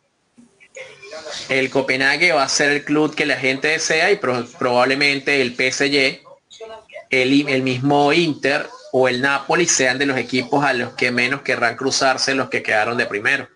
[1.48, 6.20] el Copenhague va a ser el club que la gente desea y probablemente el PSG,
[7.10, 11.42] el, el, mismo Inter o el Napoli sean de los equipos a los que menos
[11.42, 13.48] querrán cruzarse los que quedaron de primero.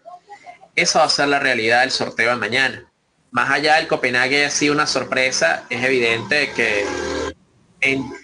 [0.76, 2.89] Esa va a ser la realidad del sorteo de mañana.
[3.30, 6.84] Más allá del Copenhague ha sido una sorpresa, es evidente que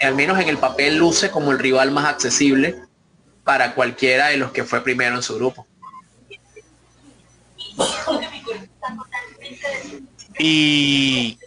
[0.01, 2.77] al menos en el papel luce como el rival más accesible
[3.45, 5.67] para cualquiera de los que fue primero en su grupo.
[10.39, 11.39] Y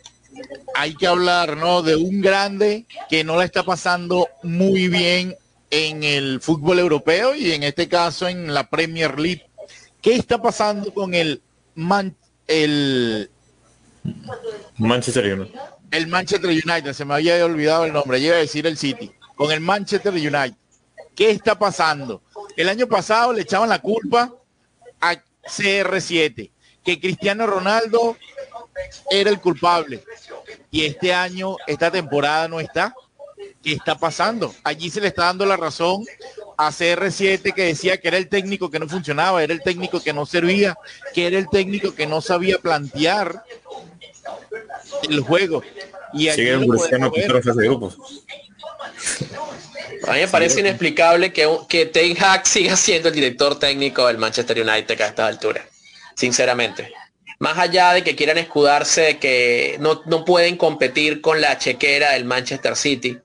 [0.76, 1.82] hay que hablar, ¿no?
[1.82, 5.36] De un grande que no la está pasando muy bien
[5.69, 9.45] en el fútbol europeo y en este caso en la Premier League.
[10.02, 11.41] ¿Qué está pasando con el
[11.76, 12.15] Man
[12.48, 13.30] el
[14.78, 15.60] Manchester United?
[15.92, 19.52] El Manchester United, se me había olvidado el nombre, iba a decir el City, con
[19.52, 20.56] el Manchester United.
[21.16, 22.22] ¿Qué está pasando?
[22.56, 24.34] El año pasado le echaban la culpa
[25.02, 26.52] a CR7,
[26.84, 28.18] que Cristiano Ronaldo
[29.10, 30.04] era el culpable.
[30.72, 32.94] Y este año, esta temporada no está.
[33.64, 34.54] ¿Qué está pasando?
[34.64, 36.06] Allí se le está dando la razón
[36.58, 40.14] a CR7 que decía que era el técnico que no funcionaba, era el técnico que
[40.14, 40.78] no servía,
[41.14, 43.44] que era el técnico que no sabía plantear
[45.10, 45.63] el juego.
[46.13, 47.98] Y Sigue el Cristiano de grupos.
[50.08, 54.18] A mí me parece inexplicable que, que Ten Hag siga siendo el director técnico del
[54.18, 55.65] Manchester United a esta altura.
[56.15, 56.92] Sinceramente.
[57.39, 62.26] Más allá de que quieran escudarse que no, no pueden competir con la chequera del
[62.26, 63.18] Manchester City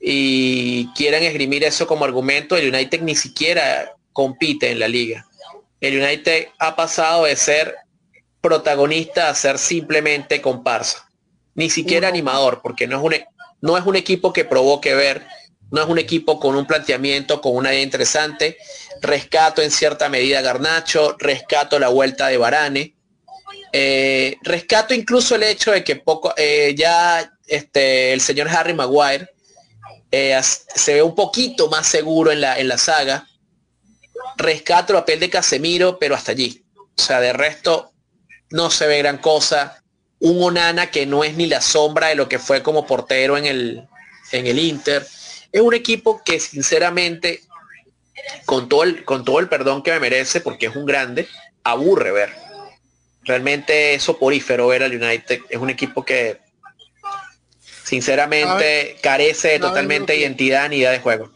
[0.00, 5.26] y quieran esgrimir eso como argumento, el United ni siquiera compite en la liga.
[5.80, 7.76] El United ha pasado de ser
[8.46, 11.10] protagonista a ser simplemente comparsa.
[11.56, 13.26] Ni siquiera animador, porque no es, un, e,
[13.60, 15.26] no es un equipo que provoque ver,
[15.72, 18.56] no es un equipo con un planteamiento, con una idea interesante.
[19.02, 22.94] Rescato en cierta medida Garnacho, rescato la vuelta de Barane,
[23.72, 29.28] eh, rescato incluso el hecho de que poco eh, ya este, el señor Harry Maguire
[30.10, 33.26] eh, se ve un poquito más seguro en la, en la saga.
[34.36, 36.64] Rescato el papel de Casemiro, pero hasta allí.
[36.96, 37.92] O sea, de resto
[38.50, 39.82] no se ve gran cosa.
[40.18, 43.46] Un Onana que no es ni la sombra de lo que fue como portero en
[43.46, 43.86] el,
[44.32, 45.06] en el Inter.
[45.52, 47.42] Es un equipo que sinceramente,
[48.44, 51.28] con todo, el, con todo el perdón que me merece, porque es un grande,
[51.62, 52.46] aburre ver
[53.26, 55.40] realmente es soporífero ver al United.
[55.50, 56.38] Es un equipo que
[57.84, 61.30] sinceramente carece totalmente de identidad ni idea de juego.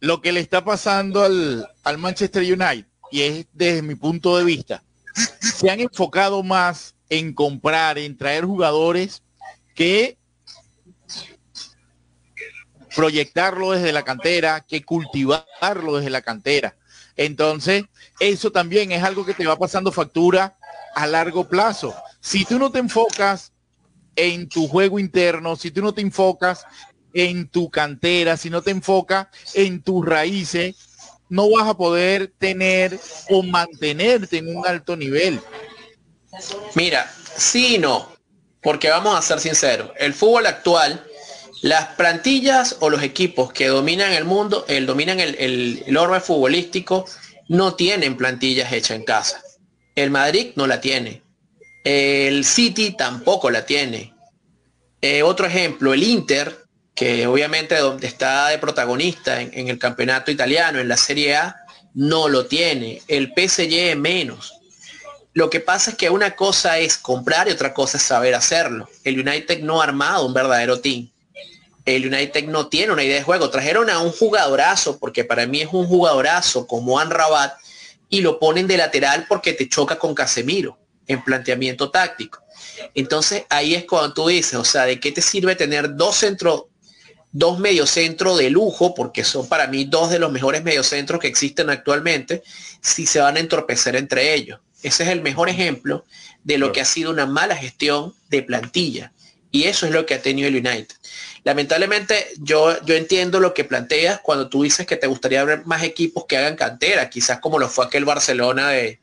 [0.00, 4.44] Lo que le está pasando al, al Manchester United, y es desde mi punto de
[4.44, 4.82] vista,
[5.40, 9.22] se han enfocado más en comprar, en traer jugadores
[9.74, 10.18] que
[12.94, 16.76] proyectarlo desde la cantera, que cultivarlo desde la cantera.
[17.16, 17.84] Entonces,
[18.20, 20.56] eso también es algo que te va pasando factura
[20.94, 21.94] a largo plazo.
[22.20, 23.52] Si tú no te enfocas
[24.16, 26.64] en tu juego interno, si tú no te enfocas
[27.12, 30.87] en tu cantera, si no te enfocas en tus raíces,
[31.28, 32.98] no vas a poder tener
[33.30, 35.40] o mantenerte en un alto nivel.
[36.74, 38.12] Mira, sí no,
[38.62, 41.04] porque vamos a ser sinceros, el fútbol actual,
[41.62, 46.20] las plantillas o los equipos que dominan el mundo, el dominan el, el, el orbe
[46.20, 47.04] futbolístico,
[47.48, 49.42] no tienen plantillas hechas en casa.
[49.94, 51.22] El Madrid no la tiene.
[51.82, 54.14] El City tampoco la tiene.
[55.00, 56.67] Eh, otro ejemplo, el Inter,
[56.98, 61.56] que obviamente donde está de protagonista en, el campeonato italiano, en la Serie A,
[61.94, 63.00] no lo tiene.
[63.06, 64.54] El PSG menos.
[65.32, 68.88] Lo que pasa es que una cosa es comprar y otra cosa es saber hacerlo.
[69.04, 71.08] El United no ha armado un verdadero team.
[71.84, 73.48] El United no tiene una idea de juego.
[73.48, 77.58] Trajeron a un jugadorazo, porque para mí es un jugadorazo como Anrabat,
[78.08, 82.42] y lo ponen de lateral porque te choca con Casemiro en planteamiento táctico.
[82.96, 86.64] Entonces ahí es cuando tú dices, o sea, ¿de qué te sirve tener dos centros,
[87.32, 91.70] dos mediocentros de lujo, porque son para mí dos de los mejores mediocentros que existen
[91.70, 92.42] actualmente,
[92.80, 94.60] si se van a entorpecer entre ellos?
[94.82, 96.04] Ese es el mejor ejemplo
[96.44, 99.12] de lo que ha sido una mala gestión de plantilla.
[99.50, 100.94] Y eso es lo que ha tenido el United.
[101.42, 105.82] Lamentablemente yo, yo entiendo lo que planteas cuando tú dices que te gustaría ver más
[105.82, 109.00] equipos que hagan cantera, quizás como lo fue aquel Barcelona de,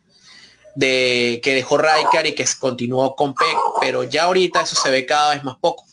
[0.76, 5.06] de que dejó Rijkaard y que continuó con Peck, pero ya ahorita eso se ve
[5.06, 5.86] cada vez más poco.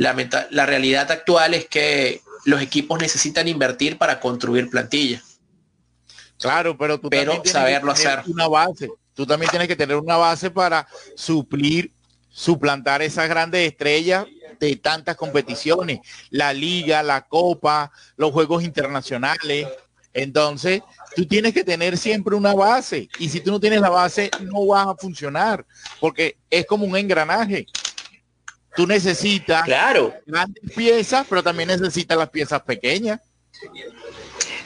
[0.00, 0.16] La,
[0.50, 5.22] la realidad actual es que los equipos necesitan invertir para construir plantilla.
[6.38, 8.22] Claro, pero tú pero saberlo hacer.
[8.26, 8.88] Una base.
[9.12, 11.92] Tú también tienes que tener una base para suplir,
[12.30, 14.24] suplantar esas grandes estrellas
[14.58, 16.00] de tantas competiciones,
[16.30, 19.68] la liga, la copa, los juegos internacionales.
[20.14, 20.80] Entonces,
[21.14, 24.66] tú tienes que tener siempre una base y si tú no tienes la base no
[24.66, 25.66] vas a funcionar
[26.00, 27.66] porque es como un engranaje.
[28.76, 30.14] Tú necesitas claro.
[30.26, 33.20] grandes piezas, pero también necesitas las piezas pequeñas.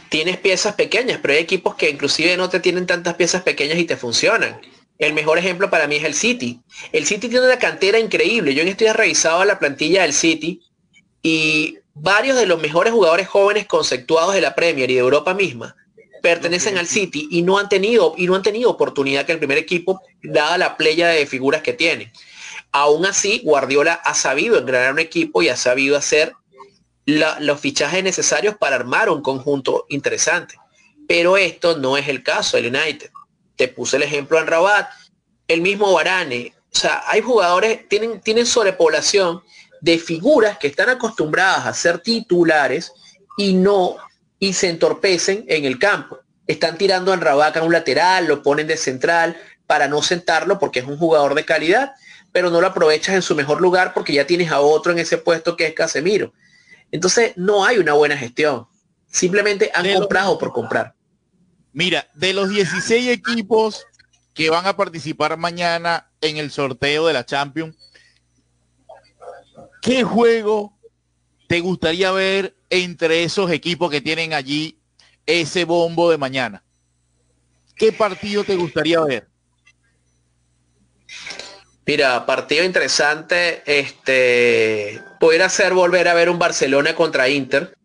[0.09, 3.85] Tienes piezas pequeñas, pero hay equipos que inclusive no te tienen tantas piezas pequeñas y
[3.85, 4.61] te funcionan.
[4.99, 6.61] El mejor ejemplo para mí es el City.
[6.93, 8.55] El City tiene una cantera increíble.
[8.55, 10.61] Yo en estoy revisado la plantilla del City
[11.23, 15.75] y varios de los mejores jugadores jóvenes conceptuados de la Premier y de Europa misma
[16.25, 19.59] pertenecen al City y no han tenido y no han tenido oportunidad que el primer
[19.59, 22.13] equipo dada la playa de figuras que tiene.
[22.77, 26.35] Aún así, Guardiola ha sabido engranar un equipo y ha sabido hacer
[27.07, 30.57] los fichajes necesarios para armar un conjunto interesante.
[31.07, 33.13] Pero esto no es el caso del United.
[33.55, 34.89] Te puse el ejemplo en Rabat,
[35.47, 36.53] el mismo Varane.
[36.75, 39.41] O sea, hay jugadores, tienen, tienen sobrepoblación
[39.81, 42.91] de figuras que están acostumbradas a ser titulares
[43.37, 43.99] y no,
[44.41, 46.19] y se entorpecen en el campo.
[46.49, 50.81] Están tirando a Rabat a un lateral, lo ponen de central para no sentarlo porque
[50.81, 51.93] es un jugador de calidad,
[52.35, 55.19] pero no lo aprovechas en su mejor lugar porque ya tienes a otro en ese
[55.19, 56.33] puesto que es Casemiro.
[56.91, 58.67] Entonces no hay una buena gestión.
[59.07, 60.97] Simplemente han comprado por comprar.
[61.73, 63.87] Mira, de los 16 equipos
[64.35, 67.77] que van a participar mañana en el sorteo de la Champions,
[69.81, 70.77] ¿qué juego
[71.47, 74.81] te gustaría ver entre esos equipos que tienen allí
[75.25, 76.65] ese bombo de mañana?
[77.77, 79.29] ¿Qué partido te gustaría ver?
[81.87, 87.77] Mira, partido interesante, este, pudiera ser volver a ver un Barcelona contra Inter,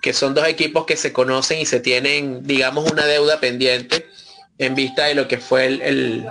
[0.00, 4.06] que son dos equipos que se conocen y se tienen, digamos, una deuda pendiente
[4.56, 6.26] en vista de lo que fue el,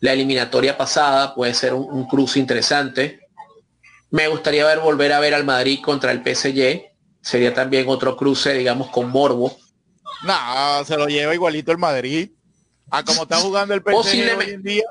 [0.00, 3.20] la eliminatoria pasada, puede ser un, cruce interesante.
[4.10, 6.82] Me gustaría ver volver a ver al Madrid contra el PSG,
[7.20, 9.56] sería también otro cruce, digamos, con Morbo.
[10.22, 12.30] No, se lo lleva igualito el Madrid.
[12.90, 14.84] A como está jugando el PSG hoy en día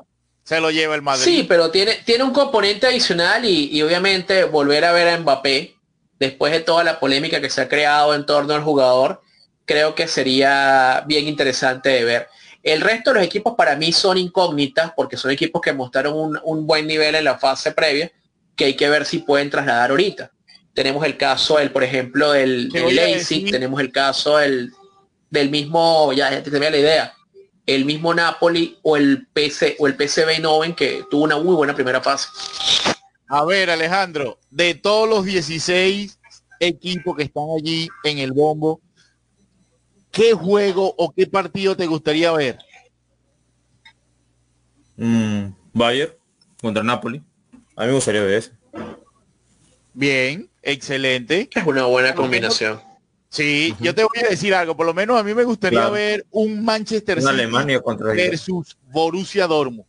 [0.48, 1.24] se lo lleva el Madrid.
[1.24, 5.74] Sí, pero tiene, tiene un componente adicional y, obviamente volver a ver a Mbappé,
[6.18, 9.20] después de toda la polémica que se ha creado en torno al jugador,
[9.66, 12.28] creo que sería bien interesante de ver.
[12.62, 16.66] El resto de los equipos para mí son incógnitas porque son equipos que mostraron un,
[16.66, 18.10] buen nivel en la fase previa
[18.56, 20.32] que hay que ver si pueden trasladar ahorita.
[20.72, 24.72] Tenemos el caso, el, por ejemplo, del, Leipzig, tenemos el caso del,
[25.28, 27.14] del mismo, ya te la idea,
[27.68, 31.74] el mismo Napoli o el PC o el PSV Eindhoven que tuvo una muy buena
[31.74, 32.28] primera fase.
[33.28, 36.18] A ver, Alejandro, de todos los 16
[36.60, 38.80] equipos que están allí en el bombo,
[40.10, 42.58] ¿qué juego o qué partido te gustaría ver?
[44.96, 46.14] Mm, Bayern
[46.62, 47.22] contra Napoli.
[47.76, 48.52] A mí me gustaría ver ese.
[49.92, 51.50] Bien, excelente.
[51.54, 52.87] Es una buena combinación.
[53.30, 56.24] Sí, yo te voy a decir algo, por lo menos a mí me gustaría ver
[56.30, 59.86] un Manchester City Alemania contra versus Borussia Dortmund.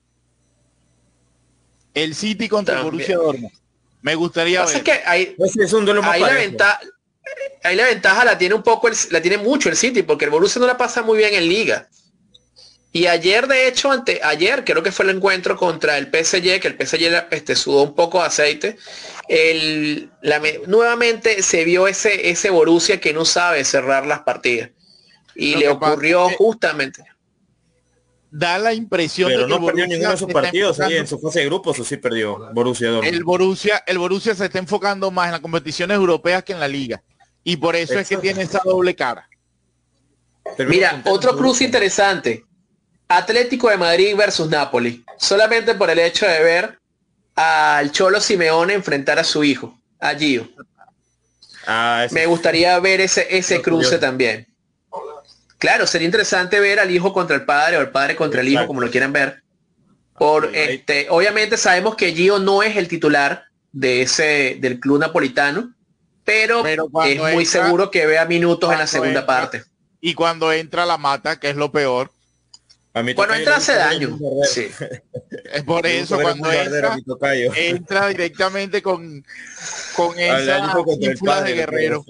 [1.94, 3.54] El City contra Borussia Dortmund.
[4.02, 4.84] Me gustaría ver.
[4.84, 6.80] que hay, es un duelo ahí, la ventaja,
[7.64, 10.60] ahí la ventaja la tiene un poco, la tiene mucho el City, porque el Borussia
[10.60, 11.88] no la pasa muy bien en liga.
[12.92, 16.68] Y ayer, de hecho, ante, ayer creo que fue el encuentro contra el PSG, que
[16.68, 18.78] el PSG este, sudó un poco de aceite.
[19.28, 20.10] El,
[20.66, 24.72] nuevamente se vio ese, ese Borussia que no sabe cerrar las partidas.
[25.36, 27.04] Y le ocurrió justamente.
[28.32, 31.80] Da la impresión Pero no perdió ninguno de sus partidos en su fase de grupos
[31.80, 35.96] o sí perdió Borussia El Borussia, el Borussia se está enfocando más en las competiciones
[35.96, 37.02] europeas que en la liga.
[37.44, 39.28] Y por eso es que tiene esa doble cara.
[40.60, 42.46] Mira, otro cruce interesante.
[43.10, 45.04] Atlético de Madrid versus Napoli.
[45.18, 46.80] Solamente por el hecho de ver
[47.36, 50.48] al Cholo Simeone enfrentar a su hijo, a Gio.
[51.66, 54.48] Ah, Me gustaría ver ese, ese cruce también.
[55.58, 58.68] Claro, sería interesante ver al hijo contra el padre o el padre contra el hijo,
[58.68, 59.42] como lo quieran ver.
[60.18, 65.74] Por este, obviamente sabemos que Gio no es el titular de ese del club napolitano,
[66.24, 69.64] pero, es muy seguro que vea minutos en la segunda parte.
[70.00, 72.12] Y cuando entra la mata, que es lo peor,
[73.16, 74.18] cuando entra hace daño.
[75.52, 76.98] Es por eso cuando entra,
[77.56, 79.26] entra directamente con,
[79.96, 80.60] con esa
[81.00, 82.06] ínfula de guerrero.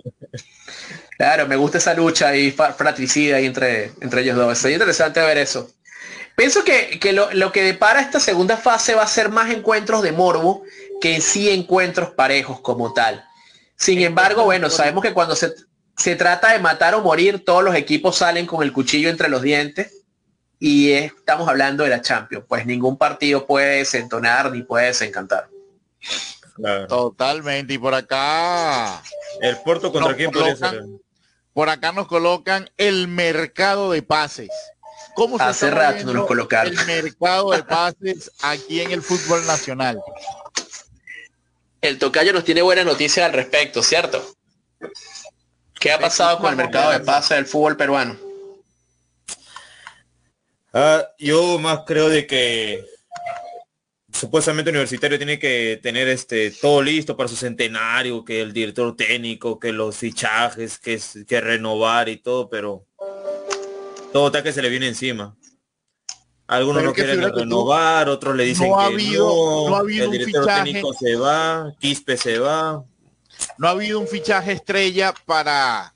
[1.17, 4.57] Claro, me gusta esa lucha y fratricida ahí entre, entre ellos dos.
[4.57, 5.69] Sería interesante ver eso.
[6.36, 10.13] Pienso que, lo, lo, que depara esta segunda fase va a ser más encuentros de
[10.13, 10.63] morbo
[11.01, 13.25] que en sí encuentros parejos como tal.
[13.75, 15.53] Sin embargo, bueno, sabemos que cuando se,
[15.97, 19.41] se trata de matar o morir, todos los equipos salen con el cuchillo entre los
[19.41, 19.98] dientes
[20.60, 25.49] y estamos hablando de la Champions, pues ningún partido puede desentonar ni puede desencantar.
[26.89, 29.01] Totalmente, y por acá...
[29.39, 30.57] El Porto contra quién puede
[31.53, 34.49] Por acá nos colocan el mercado de pases.
[35.16, 36.78] ¿Cómo se Hace rato nos colocaron.
[36.78, 40.01] El mercado de pases aquí en el fútbol nacional.
[41.82, 44.36] El tocayo nos tiene buena noticia al respecto, ¿cierto?
[45.80, 48.28] ¿Qué ha pasado con el mercado de pases del fútbol peruano?
[50.74, 52.86] Ah, yo más creo de que
[54.11, 59.59] supuestamente universitario tiene que tener este todo listo para su centenario, que el director técnico,
[59.59, 62.86] que los fichajes, que, que renovar y todo, pero
[64.11, 65.36] todo que se le viene encima.
[66.47, 69.80] Algunos no quieren tú- renovar, otros le dicen no ha que habido- no, no ha
[69.80, 70.63] habido el un fichaje.
[70.63, 72.84] técnico se va, Quispe se va.
[73.57, 75.93] No ha habido un fichaje estrella para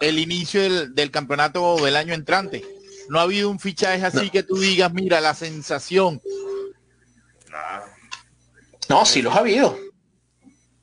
[0.00, 2.64] el inicio del, del campeonato del año entrante.
[3.08, 6.20] No ha habido un fichaje así que tú digas, mira, la sensación.
[8.88, 9.76] No, sí los ha habido.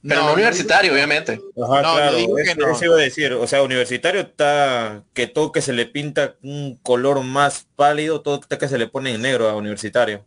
[0.06, 1.34] Pero no, No, universitario, obviamente.
[1.34, 2.72] Ajá, No, claro, digo que no.
[2.72, 6.78] eso iba a decir, o sea, universitario está que todo que se le pinta un
[6.84, 10.26] color más pálido, todo está que se le pone en negro a universitario.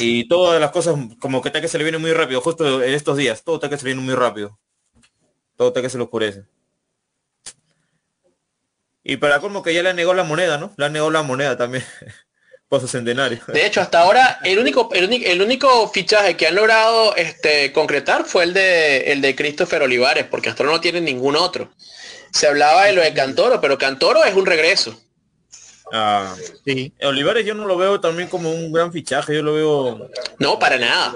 [0.00, 2.92] Y todas las cosas como que está que se le viene muy rápido, justo en
[2.92, 4.58] estos días, todo está que se le viene muy rápido.
[5.56, 6.44] Todo está que se le oscurece.
[9.08, 10.72] Y para como que ya le negó la moneda, ¿no?
[10.76, 11.84] Le han negado la moneda también.
[12.68, 13.38] Por su centenario.
[13.46, 17.72] De hecho, hasta ahora el único, el único, el único fichaje que han logrado este,
[17.72, 21.70] concretar fue el de el de Christopher Olivares, porque hasta ahora no tienen ningún otro.
[22.32, 25.00] Se hablaba de lo de Cantoro, pero Cantoro es un regreso.
[25.92, 26.34] Ah,
[26.64, 26.92] Sí.
[27.04, 30.76] Olivares yo no lo veo también como un gran fichaje, yo lo veo No, para
[30.76, 31.14] nada.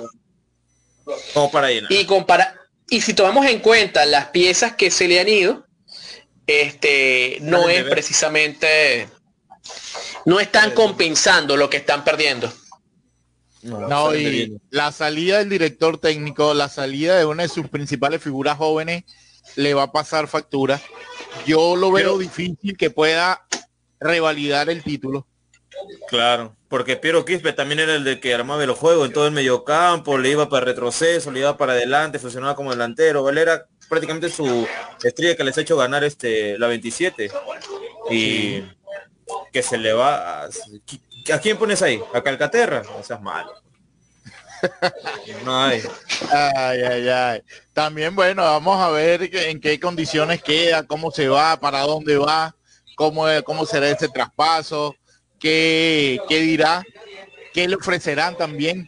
[1.35, 1.91] como para llenar.
[1.91, 2.55] Y compara
[2.89, 5.67] y si tomamos en cuenta las piezas que se le han ido,
[6.51, 9.09] este no es precisamente
[10.25, 12.53] no están compensando lo que están perdiendo.
[13.63, 18.57] No, y la salida del director técnico, la salida de una de sus principales figuras
[18.57, 19.05] jóvenes,
[19.57, 20.81] le va a pasar factura.
[21.47, 23.45] Yo lo veo Pero- difícil que pueda
[24.01, 25.27] revalidar el título.
[26.09, 29.33] Claro, porque Piero Quispe también era el de que armaba los juegos en todo el
[29.33, 34.29] mediocampo, le iba para retroceso, le iba para adelante, funcionaba como delantero, él era prácticamente
[34.31, 34.67] su
[35.03, 37.31] estrella que les ha hecho ganar este la 27.
[38.11, 38.65] Y
[39.53, 40.49] que se le va a,
[41.33, 42.01] ¿a quién pones ahí?
[42.15, 42.83] ¿A Calcaterra?
[42.83, 43.53] No seas malo.
[45.45, 45.83] No hay.
[46.31, 47.43] Ay, ay, ay.
[47.73, 52.55] También, bueno, vamos a ver en qué condiciones queda, cómo se va, para dónde va,
[52.95, 54.95] cómo, cómo será ese traspaso,
[55.41, 56.85] qué, qué dirá,
[57.53, 58.87] qué le ofrecerán también.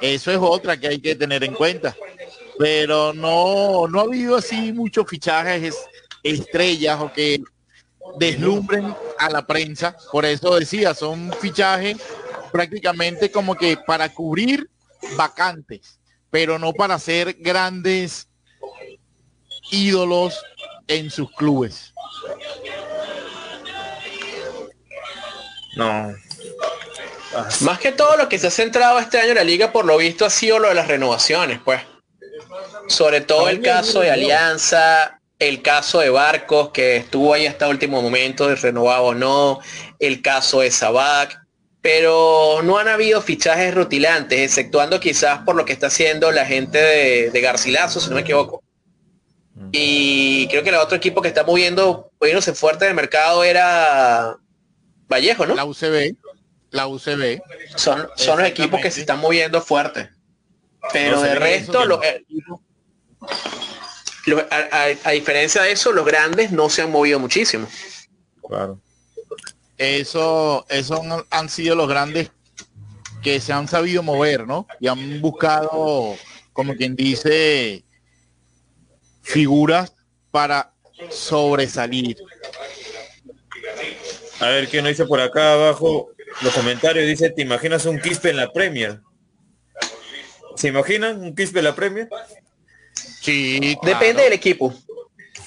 [0.00, 1.94] Eso es otra que hay que tener en cuenta.
[2.58, 5.86] Pero no, no ha habido así muchos fichajes es-
[6.22, 7.42] estrellas o que
[8.18, 9.96] deslumbren a la prensa.
[10.10, 11.96] Por eso decía, son fichajes
[12.52, 14.68] prácticamente como que para cubrir
[15.16, 15.98] vacantes,
[16.30, 18.28] pero no para ser grandes
[19.70, 20.40] ídolos
[20.86, 21.92] en sus clubes.
[25.76, 26.14] No.
[27.34, 29.84] Ah, Más que todo lo que se ha centrado este año en la liga, por
[29.84, 31.82] lo visto, ha sido lo de las renovaciones, pues.
[32.88, 38.02] Sobre todo el caso de Alianza, el caso de Barcos, que estuvo ahí hasta último
[38.02, 39.60] momento de renovado o no,
[39.98, 41.40] el caso de Sabac,
[41.80, 46.78] pero no han habido fichajes rutilantes, exceptuando quizás por lo que está haciendo la gente
[46.78, 48.62] de, de Garcilaso, si no me equivoco.
[49.72, 54.36] Y creo que el otro equipo que está moviendo, moviéndose fuerte del mercado era
[55.14, 55.54] Vallejo, ¿no?
[55.54, 56.16] La UCB,
[56.70, 57.40] la UCB.
[57.76, 60.10] Son, son los equipos que se están moviendo fuerte.
[60.92, 62.20] Pero No de resto, eso que
[64.26, 67.66] lo- eh, a, a- a diferencia de eso, los grandes no se han movido muchísimo.
[68.48, 68.80] claro.
[69.76, 72.30] Eso, esos han, han sido los grandes
[73.22, 74.68] que se han sabido mover, ¿no?
[74.78, 76.14] Y han buscado,
[76.52, 77.84] como quien dice,
[79.22, 79.92] figuras
[80.30, 80.72] para
[81.10, 82.16] sobresalir.
[84.44, 86.10] A ver, ¿qué nos dice por acá abajo?
[86.42, 89.00] Los comentarios dice, ¿te imaginas un Quispe en la Premier?
[90.54, 92.10] ¿Se imaginan un Quispe en la Premier?
[92.92, 94.74] Sí, Depende del equipo.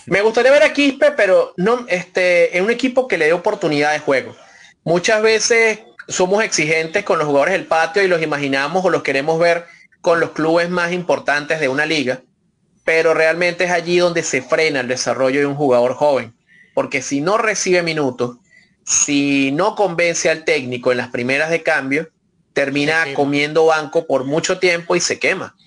[0.08, 3.94] Me gustaría ver a Quispe, pero no, este, en un equipo que le dé oportunidad
[3.94, 4.36] de juego.
[4.84, 9.38] Muchas veces somos exigentes con los jugadores del patio y los imaginamos o los queremos
[9.38, 9.66] ver
[10.02, 12.24] con los clubes más importantes de una liga,
[12.84, 16.34] pero realmente es allí donde se frena el desarrollo de un jugador joven.
[16.74, 18.38] Porque si no recibe minutos,
[18.88, 22.10] si no convence al técnico en las primeras de cambio,
[22.54, 25.58] termina comiendo banco por mucho tiempo y se quema.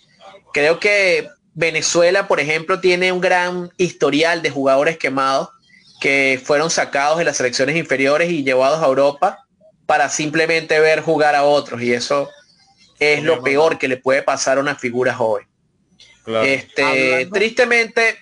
[0.55, 5.51] Creo que Venezuela, por ejemplo, tiene un gran historial de jugadores quemados
[6.01, 9.45] que fueron sacados de las selecciones inferiores y llevados a Europa
[9.85, 11.83] para simplemente ver jugar a otros.
[11.83, 12.31] Y eso
[12.99, 15.47] es lo peor que le puede pasar a una figura joven.
[16.25, 16.47] Claro.
[16.47, 18.16] Este, Hablando- tristemente,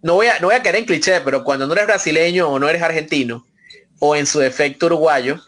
[0.00, 2.60] no voy, a, no voy a caer en cliché, pero cuando no eres brasileño o
[2.60, 3.44] no eres argentino,
[4.06, 5.40] o en su defecto uruguayo,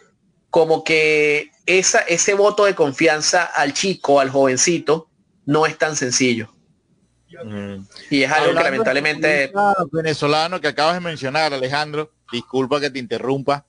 [0.48, 5.10] como que esa, ese voto de confianza al chico, al jovencito,
[5.44, 6.54] no es tan sencillo.
[7.44, 7.84] Mm.
[8.08, 9.52] Y es algo que lamentablemente
[9.92, 13.66] venezolano que acabas de mencionar, Alejandro, disculpa que te interrumpa.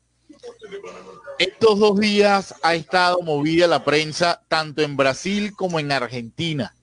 [1.38, 6.74] Estos dos días ha estado movida la prensa tanto en Brasil como en Argentina.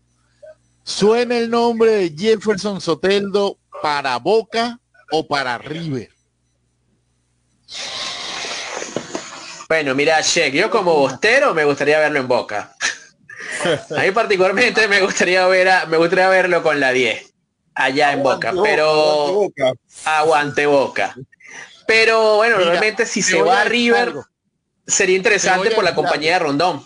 [0.83, 4.79] Suena el nombre de Jefferson Soteldo para Boca
[5.11, 6.14] o para River.
[9.69, 12.75] Bueno, mira, Sheik, yo como bostero me gustaría verlo en Boca.
[13.97, 17.33] A mí particularmente me gustaría ver a, me gustaría verlo con la 10
[17.75, 19.49] allá en Boca, pero
[20.05, 21.15] aguante Boca.
[21.87, 24.15] Pero bueno, realmente si se va a River
[24.87, 26.85] sería interesante por la compañía de Rondón.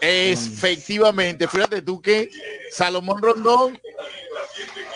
[0.00, 2.30] Efectivamente, fíjate tú que
[2.70, 3.78] Salomón Rondón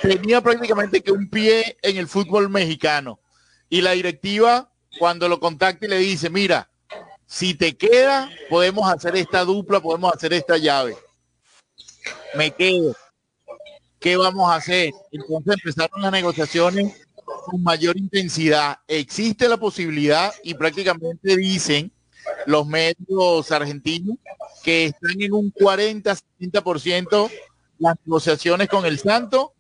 [0.01, 3.21] tenía prácticamente que un pie en el fútbol mexicano.
[3.69, 6.69] Y la directiva, cuando lo contacta y le dice, mira,
[7.27, 10.97] si te queda, podemos hacer esta dupla, podemos hacer esta llave.
[12.35, 12.95] Me quedo.
[13.99, 14.93] ¿Qué vamos a hacer?
[15.11, 18.79] Entonces empezaron las negociaciones con mayor intensidad.
[18.87, 21.91] Existe la posibilidad y prácticamente dicen
[22.47, 24.19] los medios argentinos
[24.63, 27.31] que están en un 40-60%
[27.79, 29.53] las negociaciones con el Santo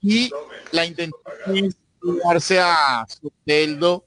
[0.00, 0.30] y
[0.72, 1.12] la intención
[1.54, 1.76] es
[2.24, 4.04] darse a Soteldo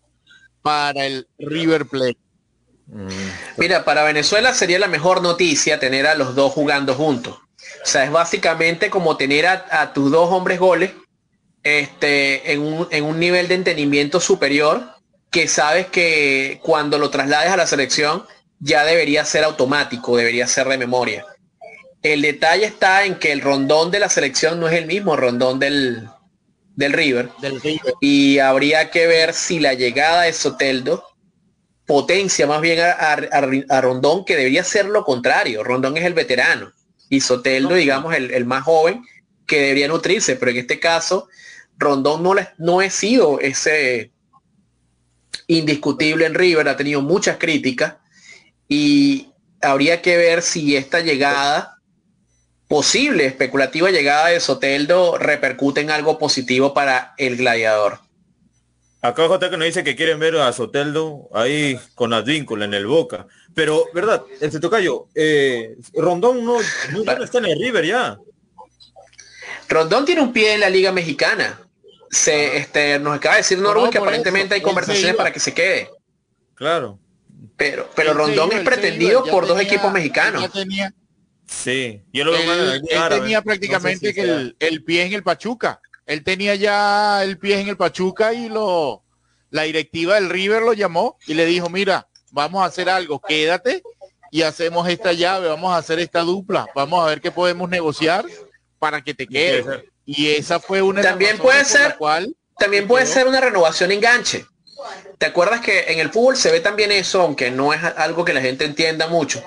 [0.67, 2.17] para el River Plate.
[2.87, 3.07] Mm.
[3.55, 7.37] Mira, para Venezuela sería la mejor noticia tener a los dos jugando juntos.
[7.37, 10.91] O sea, es básicamente como tener a, tus dos hombres goles
[11.63, 14.83] este, en, un, en un nivel de entendimiento superior
[15.31, 18.25] que sabes que cuando lo traslades a la selección
[18.59, 21.25] ya debería ser automático, debería ser de memoria.
[22.03, 25.59] El detalle está en que el rondón de la selección no es el mismo rondón
[25.59, 26.09] del,
[26.77, 27.29] del River.
[27.99, 31.03] Y habría que ver si la llegada de Soteldo
[31.85, 35.63] potencia más bien a, Rondón, que debería ser lo contrario.
[35.63, 36.71] Rondón es el veterano
[37.09, 39.03] y Soteldo, digamos, el, el, más joven
[39.45, 40.35] que debería nutrirse.
[40.35, 41.27] Pero en este caso,
[41.77, 44.11] Rondón no, no ha sido ese
[45.47, 47.95] indiscutible en River, ha tenido muchas críticas
[48.67, 51.76] y habría que ver si esta llegada
[52.67, 57.99] posible especulativa llegada de Soteldo repercute en algo positivo para el gladiador.
[59.01, 62.87] Acá J que nos dice que quieren ver a Soteldo ahí con Advíncula en el
[62.87, 63.27] Boca.
[63.53, 64.23] Pero, ¿verdad?
[64.41, 66.57] Este tocayo, eh, Rondón no,
[66.91, 68.17] no está en el River ya.
[69.69, 71.59] Rondón tiene un pie en la Liga Mexicana.
[72.09, 75.89] Se, este, nos acaba de decir Norwood que aparentemente hay conversaciones para que se quede.
[76.55, 76.99] Claro.
[77.55, 80.49] Pero, pero Rondón es pretendido por dos equipos mexicanos.
[81.47, 85.81] Sí, yo lo él, tenía prácticamente que el, pie en el Pachuca.
[86.05, 89.03] Él tenía ya el pie en el Pachuca y lo
[89.49, 93.81] la directiva del River lo llamó y le dijo, mira, vamos a hacer algo, quédate
[94.29, 98.25] y hacemos esta llave, vamos a hacer esta dupla, vamos a ver qué podemos negociar
[98.77, 99.89] para que te quede.
[100.05, 104.45] Y esa fue una también puede ser cual también puede ser una renovación enganche.
[105.17, 108.33] ¿Te acuerdas que en el fútbol se ve también eso, aunque no es algo que
[108.33, 109.43] la gente entienda mucho?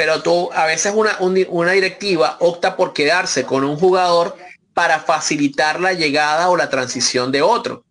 [0.00, 4.34] Pero tú a veces una, una directiva opta por quedarse con un jugador
[4.72, 7.84] para facilitar la llegada o la transición de otro.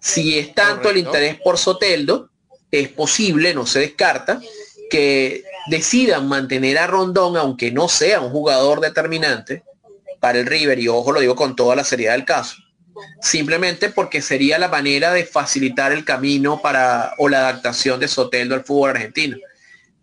[0.00, 2.30] Si es tanto el interés por Soteldo,
[2.70, 4.40] es posible, no se descarta,
[4.88, 9.64] que decidan mantener a Rondón, aunque no sea un jugador determinante
[10.20, 12.58] para el River, y ojo lo digo con toda la seriedad del caso,
[13.20, 18.54] simplemente porque sería la manera de facilitar el camino para o la adaptación de Soteldo
[18.54, 19.36] al fútbol argentino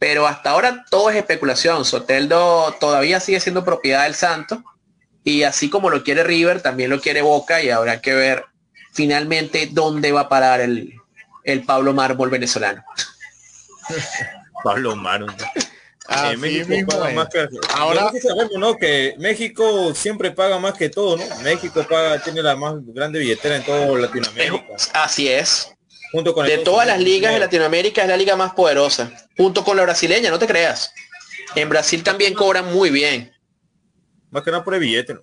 [0.04, 1.86] pero hasta ahora todo es especulación.
[1.86, 4.62] Soteldo todavía sigue siendo propiedad del Santo
[5.24, 8.44] y así como lo quiere River, también lo quiere Boca y habrá que ver
[8.92, 10.94] finalmente dónde va a parar el,
[11.46, 12.84] el Pablo Mármol venezolano.
[14.66, 15.34] Pablo Mármol.
[16.10, 17.48] Eh, México paga más que
[17.78, 22.58] ahora sabemos no que México siempre paga más que todo no México paga tiene la
[22.58, 25.73] más grande billetera en todo Latinoamérica así es
[26.14, 30.30] de todas las ligas de Latinoamérica es la liga más poderosa, junto con la brasileña,
[30.30, 30.94] no te creas.
[31.56, 33.34] En Brasil también cobran muy bien.
[34.30, 35.18] Más que nada por el billete,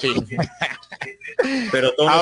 [0.00, 0.14] Sí.
[1.72, 2.12] Pero todos,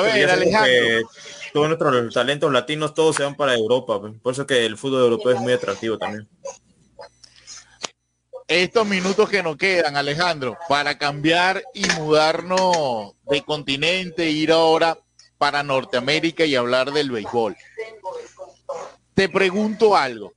[1.52, 4.00] todos nuestros talentos latinos todos se van para Europa.
[4.00, 4.14] Pues.
[4.22, 6.28] Por eso que el fútbol europeo es muy atractivo también.
[8.48, 14.98] Estos minutos que nos quedan, Alejandro, para cambiar y mudarnos de continente, ir ahora
[15.38, 17.56] para Norteamérica y hablar del béisbol.
[19.14, 20.32] Te pregunto algo.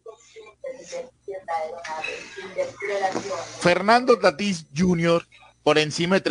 [3.60, 5.26] Fernando Tatís Jr.
[5.64, 6.22] por encima de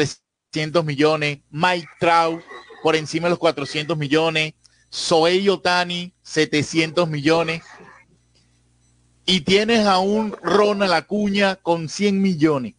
[0.50, 2.42] 300 millones, Mike Trout
[2.82, 4.54] por encima de los 400 millones,
[4.90, 7.62] Soei Otani 700 millones
[9.26, 12.74] y tienes a un Ronald Acuña con 100 millones.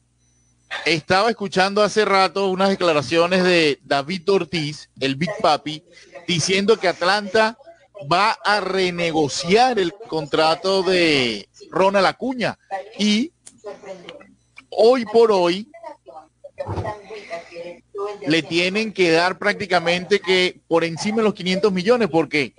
[0.86, 5.84] Estaba escuchando hace rato unas declaraciones de David Ortiz, el Big Papi,
[6.28, 7.58] diciendo que Atlanta
[8.12, 12.58] va a renegociar el contrato de Ronald Acuña
[12.98, 13.32] y
[14.70, 15.70] hoy por hoy
[18.26, 22.54] le tienen que dar prácticamente que por encima de los 500 millones porque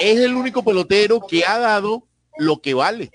[0.00, 2.04] es el único pelotero que ha dado
[2.38, 3.10] lo que vale.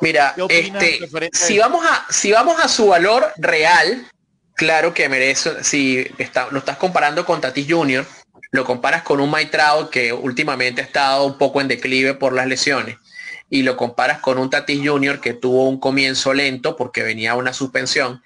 [0.00, 1.00] Mira, este,
[1.32, 4.06] si vamos a si vamos a su valor real,
[4.54, 5.62] claro que merece.
[5.64, 8.06] Si está, lo estás comparando con Tatis Jr.,
[8.52, 12.46] lo comparas con un Maitrao que últimamente ha estado un poco en declive por las
[12.46, 12.96] lesiones
[13.50, 15.20] y lo comparas con un Tatis Jr.
[15.20, 18.22] que tuvo un comienzo lento porque venía una suspensión.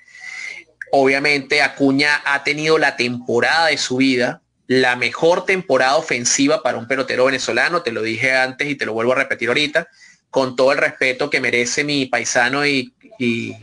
[0.93, 6.89] Obviamente Acuña ha tenido la temporada de su vida, la mejor temporada ofensiva para un
[6.89, 9.89] pelotero venezolano, te lo dije antes y te lo vuelvo a repetir ahorita,
[10.31, 13.55] con todo el respeto que merece mi paisano y, y,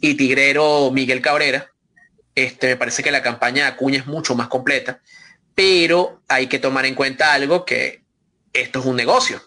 [0.00, 1.70] tigrero Miguel Cabrera.
[2.34, 5.00] Este, me parece que la campaña de Acuña es mucho más completa,
[5.54, 8.02] pero hay que tomar en cuenta algo que
[8.52, 9.40] esto es un negocio.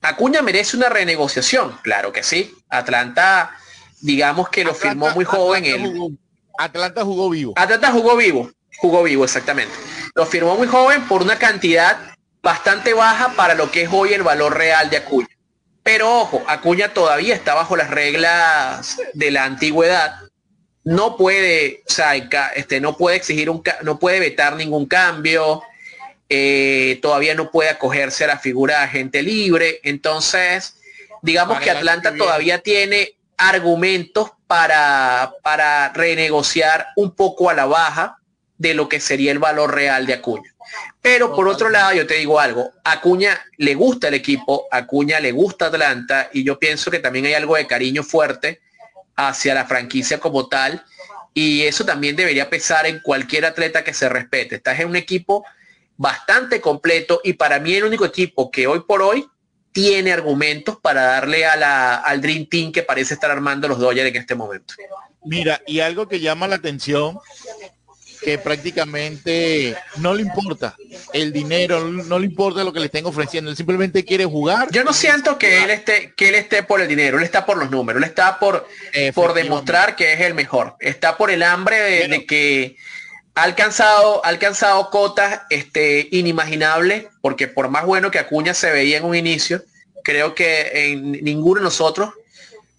[0.00, 2.54] Acuña merece una renegociación, claro que sí.
[2.68, 3.56] Atlanta,
[4.00, 6.18] digamos que lo firmó muy joven.
[6.58, 7.52] Atlanta jugó vivo.
[7.56, 9.74] Atlanta jugó vivo, jugó vivo, exactamente.
[10.14, 11.98] Lo firmó muy joven por una cantidad
[12.42, 15.28] bastante baja para lo que es hoy el valor real de Acuña.
[15.82, 20.16] Pero ojo, Acuña todavía está bajo las reglas de la antigüedad.
[20.82, 25.62] No puede, o sea, este, no puede exigir un, no puede vetar ningún cambio
[26.28, 29.80] eh, todavía no puede acogerse a la figura de agente libre.
[29.82, 30.76] Entonces,
[31.22, 38.18] digamos que Atlanta todavía tiene argumentos para, para renegociar un poco a la baja
[38.56, 40.54] de lo que sería el valor real de Acuña.
[41.02, 45.32] Pero por otro lado, yo te digo algo, Acuña le gusta el equipo, Acuña le
[45.32, 48.60] gusta Atlanta y yo pienso que también hay algo de cariño fuerte
[49.16, 50.84] hacia la franquicia como tal
[51.34, 54.56] y eso también debería pesar en cualquier atleta que se respete.
[54.56, 55.44] Estás en un equipo
[55.96, 59.28] bastante completo y para mí el único equipo que hoy por hoy
[59.72, 64.08] tiene argumentos para darle a la, al Dream Team que parece estar armando los Dodgers
[64.08, 64.74] en este momento.
[65.24, 67.18] Mira, y algo que llama la atención,
[68.24, 70.74] que prácticamente no le importa
[71.12, 74.68] el dinero, no le importa lo que le estén ofreciendo, él simplemente quiere jugar.
[74.70, 77.58] Yo no siento que él esté, que él esté por el dinero, él está por
[77.58, 78.66] los números, él está por,
[79.14, 82.76] por demostrar que es el mejor, está por el hambre de que
[83.34, 89.04] ha alcanzado, alcanzado cotas este, inimaginables, porque por más bueno que Acuña se veía en
[89.04, 89.62] un inicio,
[90.02, 92.10] creo que en ninguno de nosotros,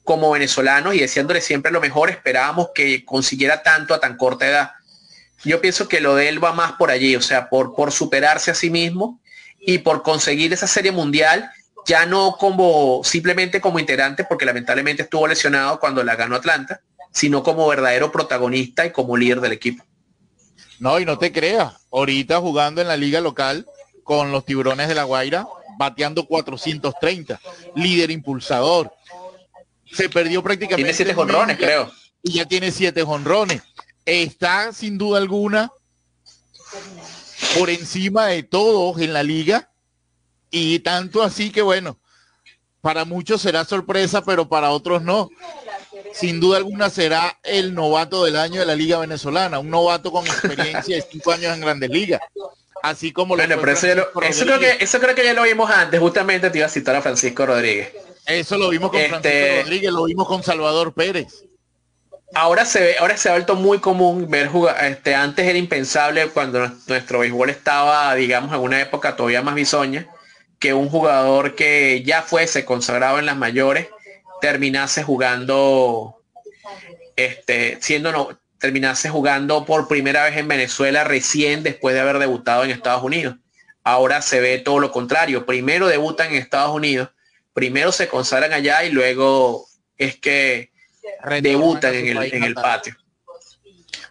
[0.03, 4.71] como venezolanos y deseándole siempre lo mejor, esperábamos que consiguiera tanto a tan corta edad.
[5.45, 8.51] Yo pienso que lo de él va más por allí, o sea, por, por superarse
[8.51, 9.21] a sí mismo
[9.59, 11.49] y por conseguir esa serie mundial,
[11.85, 16.81] ya no como simplemente como integrante, porque lamentablemente estuvo lesionado cuando la ganó Atlanta,
[17.11, 19.83] sino como verdadero protagonista y como líder del equipo.
[20.79, 23.65] No, y no te creas, ahorita jugando en la liga local
[24.03, 27.39] con los tiburones de la Guaira, bateando 430,
[27.75, 28.91] líder impulsador.
[29.91, 30.83] Se perdió prácticamente.
[30.83, 31.91] Tiene siete jonrones, creo.
[32.21, 33.61] Y ya tiene siete jonrones.
[34.05, 35.71] Está sin duda alguna
[37.57, 39.69] por encima de todos en la liga.
[40.51, 41.97] Y tanto así que bueno,
[42.81, 45.29] para muchos será sorpresa, pero para otros no
[46.15, 50.25] sin duda alguna será el novato del año de la Liga Venezolana, un novato con
[50.25, 52.21] experiencia de cinco años en Grandes Ligas.
[52.81, 53.87] Así como bueno, pero eso,
[54.45, 57.01] creo que, eso creo que ya lo vimos antes, justamente te iba a citar a
[57.01, 57.91] Francisco Rodríguez.
[58.25, 61.45] Eso lo vimos con este, Francisco Rodríguez, lo vimos con Salvador Pérez.
[62.33, 66.27] Ahora se ve, ahora se ha vuelto muy común ver jugar, este, antes era impensable
[66.29, 70.07] cuando nuestro béisbol estaba, digamos, en una época todavía más bisoña,
[70.59, 73.87] que un jugador que ya fuese consagrado en las mayores
[74.41, 76.21] terminase jugando,
[77.15, 82.63] este, siendo no, terminase jugando por primera vez en Venezuela recién después de haber debutado
[82.63, 83.35] en Estados Unidos.
[83.83, 85.45] Ahora se ve todo lo contrario.
[85.45, 87.09] Primero debutan en Estados Unidos,
[87.53, 89.67] primero se consagran allá y luego
[89.97, 90.71] es que
[91.41, 92.95] debutan en el, en el patio.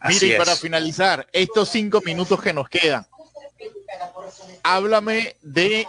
[0.07, 3.07] Mire, y para finalizar, estos cinco minutos que nos quedan,
[4.63, 5.87] háblame de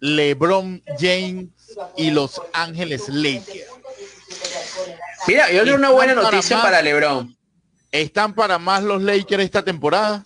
[0.00, 1.48] LeBron James
[1.96, 3.66] y Los Ángeles Lakers.
[5.26, 7.36] Mira, yo tengo una buena noticia para, LeBron.
[7.92, 10.24] ¿Están para más los Lakers esta temporada?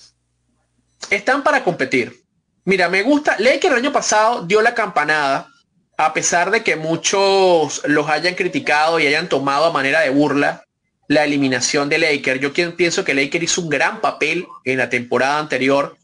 [1.10, 2.24] Están para competir.
[2.64, 3.36] Mira, me gusta.
[3.38, 5.48] Lakers el año pasado dio la campanada,
[5.97, 10.64] a pesar de que muchos los hayan criticado y hayan tomado a manera de burla
[11.09, 12.40] la eliminación de Lakers.
[12.40, 15.97] Yo pienso que Lakers hizo un gran papel en la temporada anterior,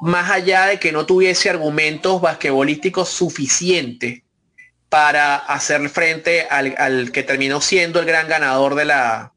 [0.00, 4.22] más allá de que no tuviese argumentos basquetbolísticos suficientes
[4.88, 9.32] para hacer frente al, que terminó siendo el gran ganador de la,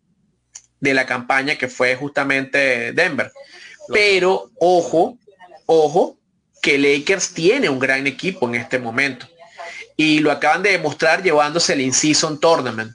[0.79, 3.31] de la campaña, que fue justamente Denver.
[3.89, 5.17] Pero ojo,
[5.65, 6.17] ojo,
[6.61, 9.27] que Lakers tiene un gran equipo en este momento.
[9.95, 12.93] Y lo acaban de demostrar llevándose el In-Season Tournament.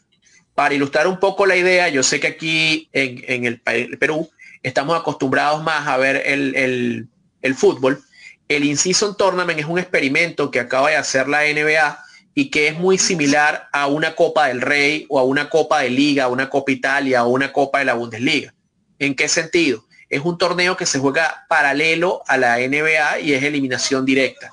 [0.54, 3.60] Para ilustrar un poco la idea, yo sé que aquí en, el,
[3.98, 4.28] Perú
[4.62, 7.08] estamos acostumbrados más a ver el,
[7.42, 8.02] el fútbol
[8.48, 12.02] el In-Season Tournament es un experimento que acaba de hacer la NBA
[12.34, 15.90] y que es muy similar a una Copa del Rey o a una Copa de
[15.90, 18.54] Liga, una Copa Italia o una Copa de la Bundesliga.
[18.98, 19.84] ¿En qué sentido?
[20.08, 24.50] Es un torneo que se juega paralelo a la NBA y es eliminación directa.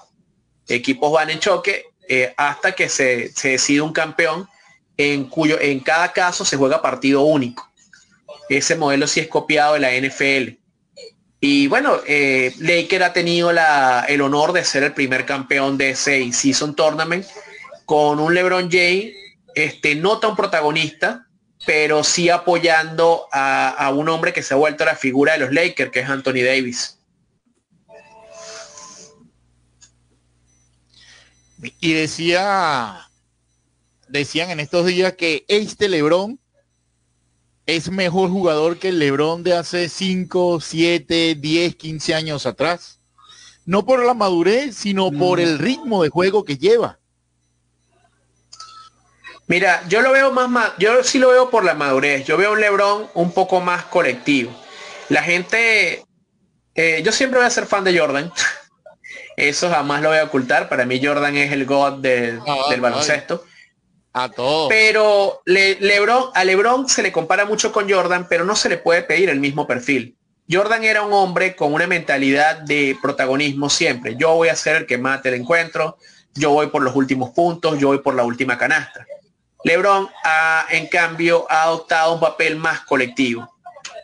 [0.67, 4.47] Equipos van en choque eh, hasta que se, se decide un campeón
[4.97, 7.69] en cuyo en cada caso se juega partido único.
[8.49, 10.57] Ese modelo sí es copiado de la NFL.
[11.39, 16.31] Y bueno, eh, Laker ha tenido el honor de ser el primer campeón de ese
[16.31, 17.25] Season Tournament
[17.85, 19.13] con un LeBron James,
[19.53, 21.27] este, no tan protagonista,
[21.65, 25.51] pero sí apoyando a, a, un hombre que se ha vuelto la figura de los
[25.51, 26.94] Lakers, que es Anthony Davis.
[31.79, 33.07] Y decía,
[34.07, 36.39] decían en estos días que este LeBron
[37.65, 42.99] es mejor jugador que el LeBron de hace 5, 7, 10, 15 años atrás.
[43.65, 46.99] No por la madurez, sino por el ritmo de juego que lleva.
[49.47, 52.25] Mira, yo lo veo más, yo sí lo veo por la madurez.
[52.25, 54.51] Yo veo un LeBron un poco más colectivo.
[55.09, 56.03] La gente,
[56.75, 58.31] eh, yo siempre voy a ser fan de Jordan.
[59.37, 60.69] Eso jamás lo voy a ocultar.
[60.69, 62.39] Para mí Jordan es el god del
[62.79, 63.43] baloncesto.
[64.13, 64.69] A todo.
[64.69, 69.03] Pero Lebron, a Lebron se le compara mucho con Jordan, pero no se le puede
[69.03, 70.15] pedir el mismo perfil.
[70.49, 74.15] Jordan era un hombre con una mentalidad de protagonismo siempre.
[74.15, 75.97] Yo voy a ser el que mate el encuentro,
[76.33, 79.05] yo voy por los últimos puntos, yo voy por la última canasta.
[79.63, 83.54] LeBron, ha, en cambio, ha adoptado un papel más colectivo.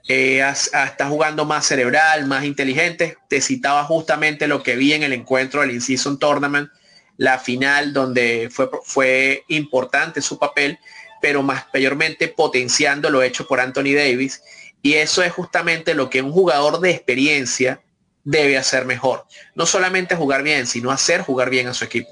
[0.07, 3.17] Eh, está jugando más cerebral, más inteligente.
[3.27, 6.69] Te citaba justamente lo que vi en el encuentro del In-Season Tournament,
[7.17, 10.79] la final donde fue, fue importante su papel,
[11.21, 14.41] pero más mayormente potenciando lo hecho por Anthony Davis.
[14.81, 17.81] Y eso es justamente lo que un jugador de experiencia
[18.23, 19.25] debe hacer mejor.
[19.55, 22.09] No solamente jugar bien, sino hacer jugar bien a su equipo.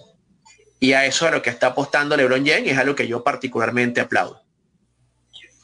[0.80, 3.24] Y a eso es a lo que está apostando LeBron James, es algo que yo
[3.24, 4.42] particularmente aplaudo.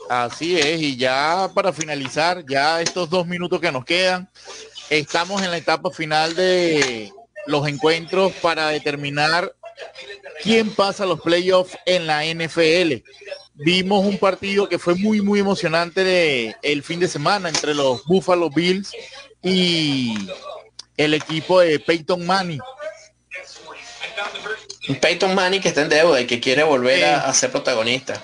[0.09, 4.29] Así es, y ya para finalizar, ya estos dos minutos que nos quedan,
[4.89, 7.11] estamos en la etapa final de
[7.47, 9.53] los encuentros para determinar
[10.43, 13.03] quién pasa los playoffs en la NFL.
[13.55, 18.03] Vimos un partido que fue muy, muy emocionante de, el fin de semana entre los
[18.05, 18.91] Buffalo Bills
[19.41, 20.13] y
[20.97, 22.61] el equipo de Peyton Manning.
[25.01, 28.21] Peyton Manning que está en deuda y que quiere volver a, ser protagonista.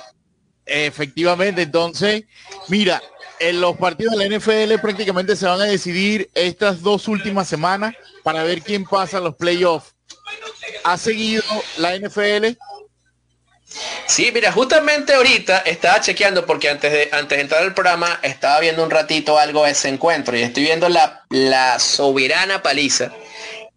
[0.65, 2.23] Efectivamente, entonces,
[2.67, 3.01] mira,
[3.39, 7.93] en los partidos de la NFL prácticamente se van a decidir estas dos últimas semanas
[8.23, 9.93] para ver quién pasa a los playoffs.
[10.83, 11.43] ¿Ha seguido
[11.77, 12.57] la NFL?
[14.05, 18.59] Sí, mira, justamente ahorita estaba chequeando porque antes de, antes de entrar al programa estaba
[18.59, 23.11] viendo un ratito algo ese encuentro y estoy viendo la, la soberana paliza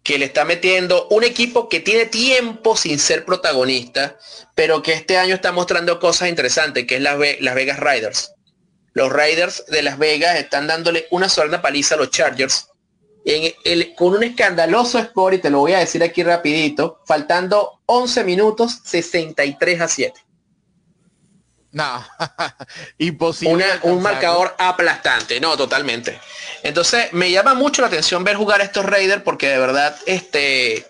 [0.05, 4.17] que le está metiendo un equipo que tiene tiempo sin ser protagonista,
[4.53, 8.31] pero que este año está mostrando cosas interesantes, que es las, las Vegas Riders.
[8.93, 12.69] Los Riders de Las Vegas están dándole una sola paliza a los Chargers
[13.97, 18.81] con un escandaloso score, y te lo voy a decir aquí rapidito, faltando 11 minutos,
[18.83, 20.24] 63 a 7.
[21.75, 22.07] No,
[22.99, 23.65] imposible.
[23.81, 26.17] un marcador aplastante, no, totalmente.
[26.63, 30.85] Entonces, me llama mucho la atención ver jugar a estos Raiders porque de verdad, este,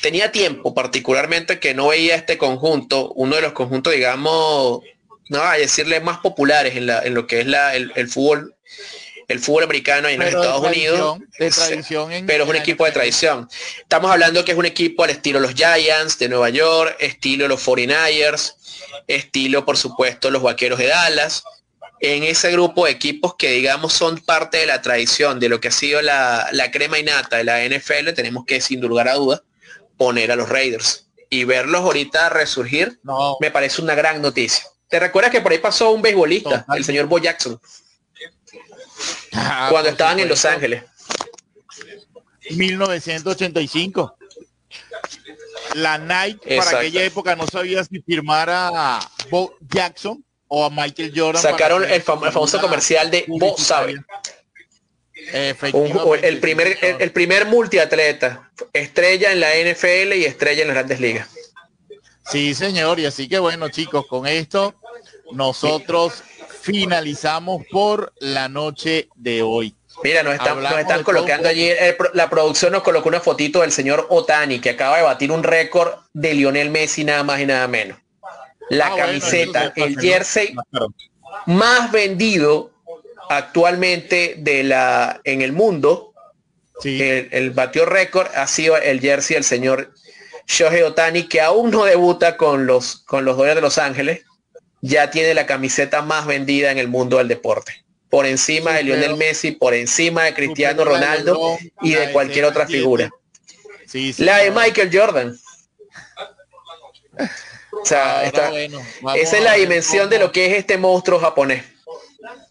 [0.00, 4.80] tenía tiempo particularmente que no veía este conjunto, uno de los conjuntos, digamos,
[5.28, 8.56] no a decirle más populares en, la, en lo que es la, el, el fútbol
[9.28, 11.18] el fútbol americano en los Estados Unidos,
[12.26, 13.48] pero es un equipo de tradición.
[13.78, 17.64] Estamos hablando que es un equipo al estilo los Giants de Nueva York, estilo los
[17.64, 18.54] 49ers,
[19.06, 21.44] estilo por supuesto los Vaqueros de Dallas,
[22.00, 25.68] en ese grupo de equipos que digamos son parte de la tradición de lo que
[25.68, 29.42] ha sido la, crema innata de la NFL, tenemos que sin lugar a dudas
[29.98, 32.98] poner a los Raiders y verlos ahorita resurgir
[33.40, 34.64] me parece una gran noticia.
[34.88, 37.60] ¿Te recuerdas que por ahí pasó un beisbolista, el señor Bo Jackson?
[39.32, 40.84] Ah, cuando estaban en Los Ángeles.
[42.50, 44.16] 1985.
[45.74, 51.12] La Nike para aquella época no sabía si firmara a Bo Jackson o a Michael
[51.14, 51.42] Jordan.
[51.42, 54.02] Sacaron el, famoso comercial de Bo Sabe.
[55.32, 61.28] el primer el, primer multiatleta, estrella en la NFL y estrella en las grandes ligas.
[62.30, 64.74] Sí, señor, y así que bueno, chicos, con esto
[65.32, 66.22] nosotros
[66.72, 69.74] finalizamos por la noche de hoy.
[70.04, 73.72] Mira, nos están, nos están colocando allí, eh, la producción nos colocó una fotito del
[73.72, 77.66] señor Otani, que acaba de batir un récord de Lionel Messi, nada más y nada
[77.66, 77.98] menos.
[78.70, 80.54] La ah, camiseta, el jersey
[81.46, 82.70] más vendido
[83.28, 86.12] actualmente de la, en el mundo.
[86.84, 89.92] El, el batió récord ha sido el jersey del señor
[90.46, 94.22] Shohei Otani, que aún no debuta con los, con los Dodgers de Los Ángeles,
[94.80, 97.84] ya tiene la camiseta más vendida en el mundo del deporte.
[98.08, 103.10] Por encima de Lionel Messi, por encima de Cristiano Ronaldo y de cualquier otra figura.
[104.18, 105.38] la de Michael Jordan.
[107.70, 111.64] O sea, esa es la dimensión de lo que es este monstruo japonés.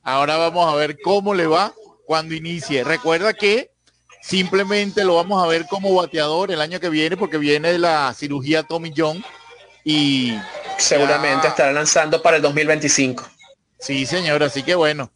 [0.04, 1.74] Ahora vamos a ver cómo le va
[2.06, 2.84] cuando inicie.
[2.84, 3.72] Recuerda que
[4.22, 8.14] simplemente lo vamos a ver como bateador el año que viene porque viene de la
[8.14, 9.24] cirugía Tommy John
[9.84, 10.38] y
[10.78, 13.28] seguramente estará lanzando para el 2025.
[13.80, 15.12] Sí, señor, así que bueno.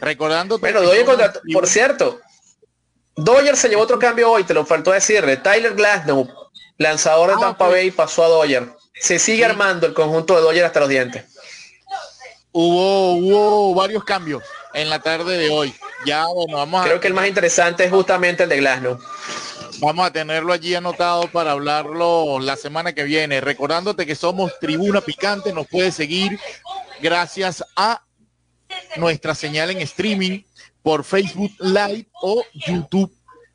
[0.00, 1.04] Recordando Bueno, Doyer
[1.52, 2.20] por cierto,
[3.14, 5.36] Doyer se llevó otro cambio hoy, te lo faltó decirle.
[5.36, 6.28] Tyler Glasnow,
[6.78, 8.72] lanzador de ah, Tampa Bay, pasó a Doyer.
[8.94, 11.24] Se sigue armando el conjunto de Doyer hasta los dientes.
[12.52, 14.42] Hubo, hubo varios cambios
[14.72, 15.74] en la tarde de hoy.
[16.06, 18.98] Ya, bueno, vamos Creo que el más interesante es justamente el de Glasnow.
[19.80, 23.40] Vamos a tenerlo allí anotado para hablarlo la semana que viene.
[23.40, 26.38] Recordándote que somos Tribuna Picante, nos puedes seguir
[27.00, 28.04] gracias a
[28.96, 30.42] nuestra señal en streaming
[30.82, 33.10] por Facebook Live o YouTube.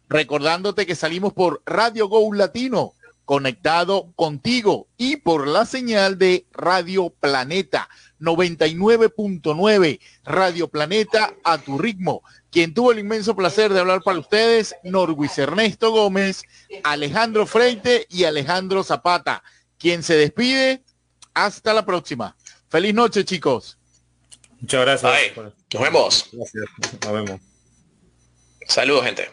[0.10, 7.12] Recordándote que salimos por Radio Go Latino, conectado contigo, y por la señal de Radio
[7.12, 7.88] Planeta
[8.20, 12.22] 99.9, Radio Planeta a tu ritmo.
[12.52, 16.44] Quien tuvo el inmenso placer de hablar para ustedes, Norwis Ernesto Gómez,
[16.84, 19.44] Alejandro Freite y Alejandro Zapata.
[19.78, 20.84] Quien se despide,
[21.34, 22.36] hasta la próxima.
[22.70, 23.78] Feliz noche, chicos.
[24.60, 25.38] Muchas gracias.
[25.74, 26.30] Nos vemos.
[26.32, 26.66] Gracias.
[27.04, 27.42] Nos vemos.
[28.68, 29.30] Saludos, gente.